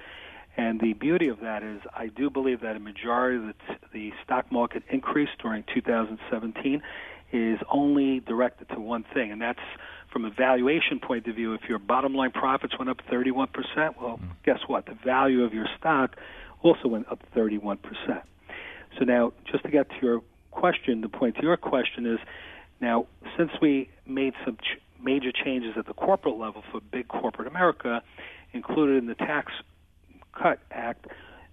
And 0.56 0.80
the 0.80 0.94
beauty 0.94 1.30
of 1.30 1.40
that 1.40 1.64
is, 1.64 1.82
I 1.96 2.08
do 2.08 2.30
believe 2.30 2.62
that 2.62 2.76
a 2.76 2.80
majority 2.80 3.38
of 3.38 3.44
the, 3.44 3.76
the 3.92 4.14
stock 4.24 4.52
market 4.52 4.84
increase 4.90 5.30
during 5.42 5.64
2017 5.74 6.82
is 7.32 7.60
only 7.72 8.20
directed 8.20 8.70
to 8.70 8.80
one 8.80 9.04
thing, 9.14 9.32
and 9.32 9.42
that's 9.42 9.60
from 10.12 10.24
a 10.24 10.30
valuation 10.30 11.00
point 11.00 11.26
of 11.28 11.36
view. 11.36 11.56
If 11.56 11.62
your 11.68 11.80
bottom 11.80 12.14
line 12.14 12.32
profits 12.32 12.78
went 12.78 12.92
up 12.92 13.02
31%, 13.12 13.48
well, 14.00 14.20
mm. 14.20 14.30
guess 14.46 14.60
what? 14.68 14.86
The 14.86 14.96
value 15.04 15.44
of 15.44 15.54
your 15.54 15.66
stock 15.80 16.16
also 16.62 16.88
went 16.88 17.12
up 17.12 17.20
31%. 17.36 17.80
So 18.98 19.06
now, 19.06 19.34
just 19.52 19.64
to 19.64 19.72
get 19.72 19.90
to 19.90 19.96
your 20.02 20.22
question, 20.52 21.02
the 21.02 21.10
point 21.10 21.36
to 21.38 21.42
your 21.42 21.58
question 21.58 22.06
is 22.06 22.20
now, 22.80 23.08
since 23.38 23.52
we 23.62 23.90
made 24.06 24.34
some 24.46 24.58
ch- 24.58 24.80
major 25.02 25.32
changes 25.32 25.74
at 25.78 25.86
the 25.86 25.94
corporate 25.94 26.38
level 26.38 26.64
for 26.72 26.82
big 26.82 27.08
corporate 27.08 27.48
America, 27.48 28.02
included 28.52 28.98
in 28.98 29.08
the 29.08 29.16
Tax 29.16 29.52
Cut 30.34 30.60
Act, 30.72 31.08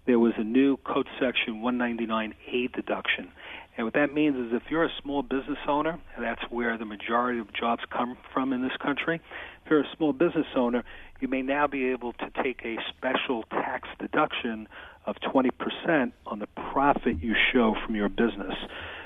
there 0.07 0.19
was 0.19 0.33
a 0.39 0.45
new 0.45 0.77
Code 0.79 1.07
Section 1.21 1.63
199A 1.63 2.73
deduction. 2.73 3.31
And 3.77 3.87
what 3.87 3.95
that 3.95 4.13
means 4.13 4.37
is 4.37 4.53
if 4.53 4.65
you're 4.71 4.85
a 4.85 4.93
small 5.03 5.23
business 5.23 5.59
owner, 5.69 5.99
and 6.17 6.25
that's 6.25 6.43
where 6.51 6.77
the 6.77 6.85
majority 6.85 7.39
of 7.39 7.53
jobs 7.53 7.83
come 7.91 8.17
from 8.33 8.53
in 8.53 8.63
this 8.63 8.77
country, 8.83 9.21
if 9.65 9.71
you're 9.71 9.81
a 9.81 9.97
small 9.97 10.13
business 10.13 10.47
owner, 10.57 10.83
you 11.21 11.29
may 11.29 11.43
now 11.43 11.67
be 11.67 11.91
able 11.91 12.13
to 12.15 12.31
take 12.43 12.61
a 12.65 12.77
special 12.89 13.45
tax 13.45 13.89
deduction 13.99 14.69
of 15.11 15.17
20% 15.17 16.13
on 16.27 16.39
the 16.39 16.47
profit 16.73 17.21
you 17.21 17.35
show 17.53 17.75
from 17.85 17.97
your 17.97 18.09
business. 18.09 18.55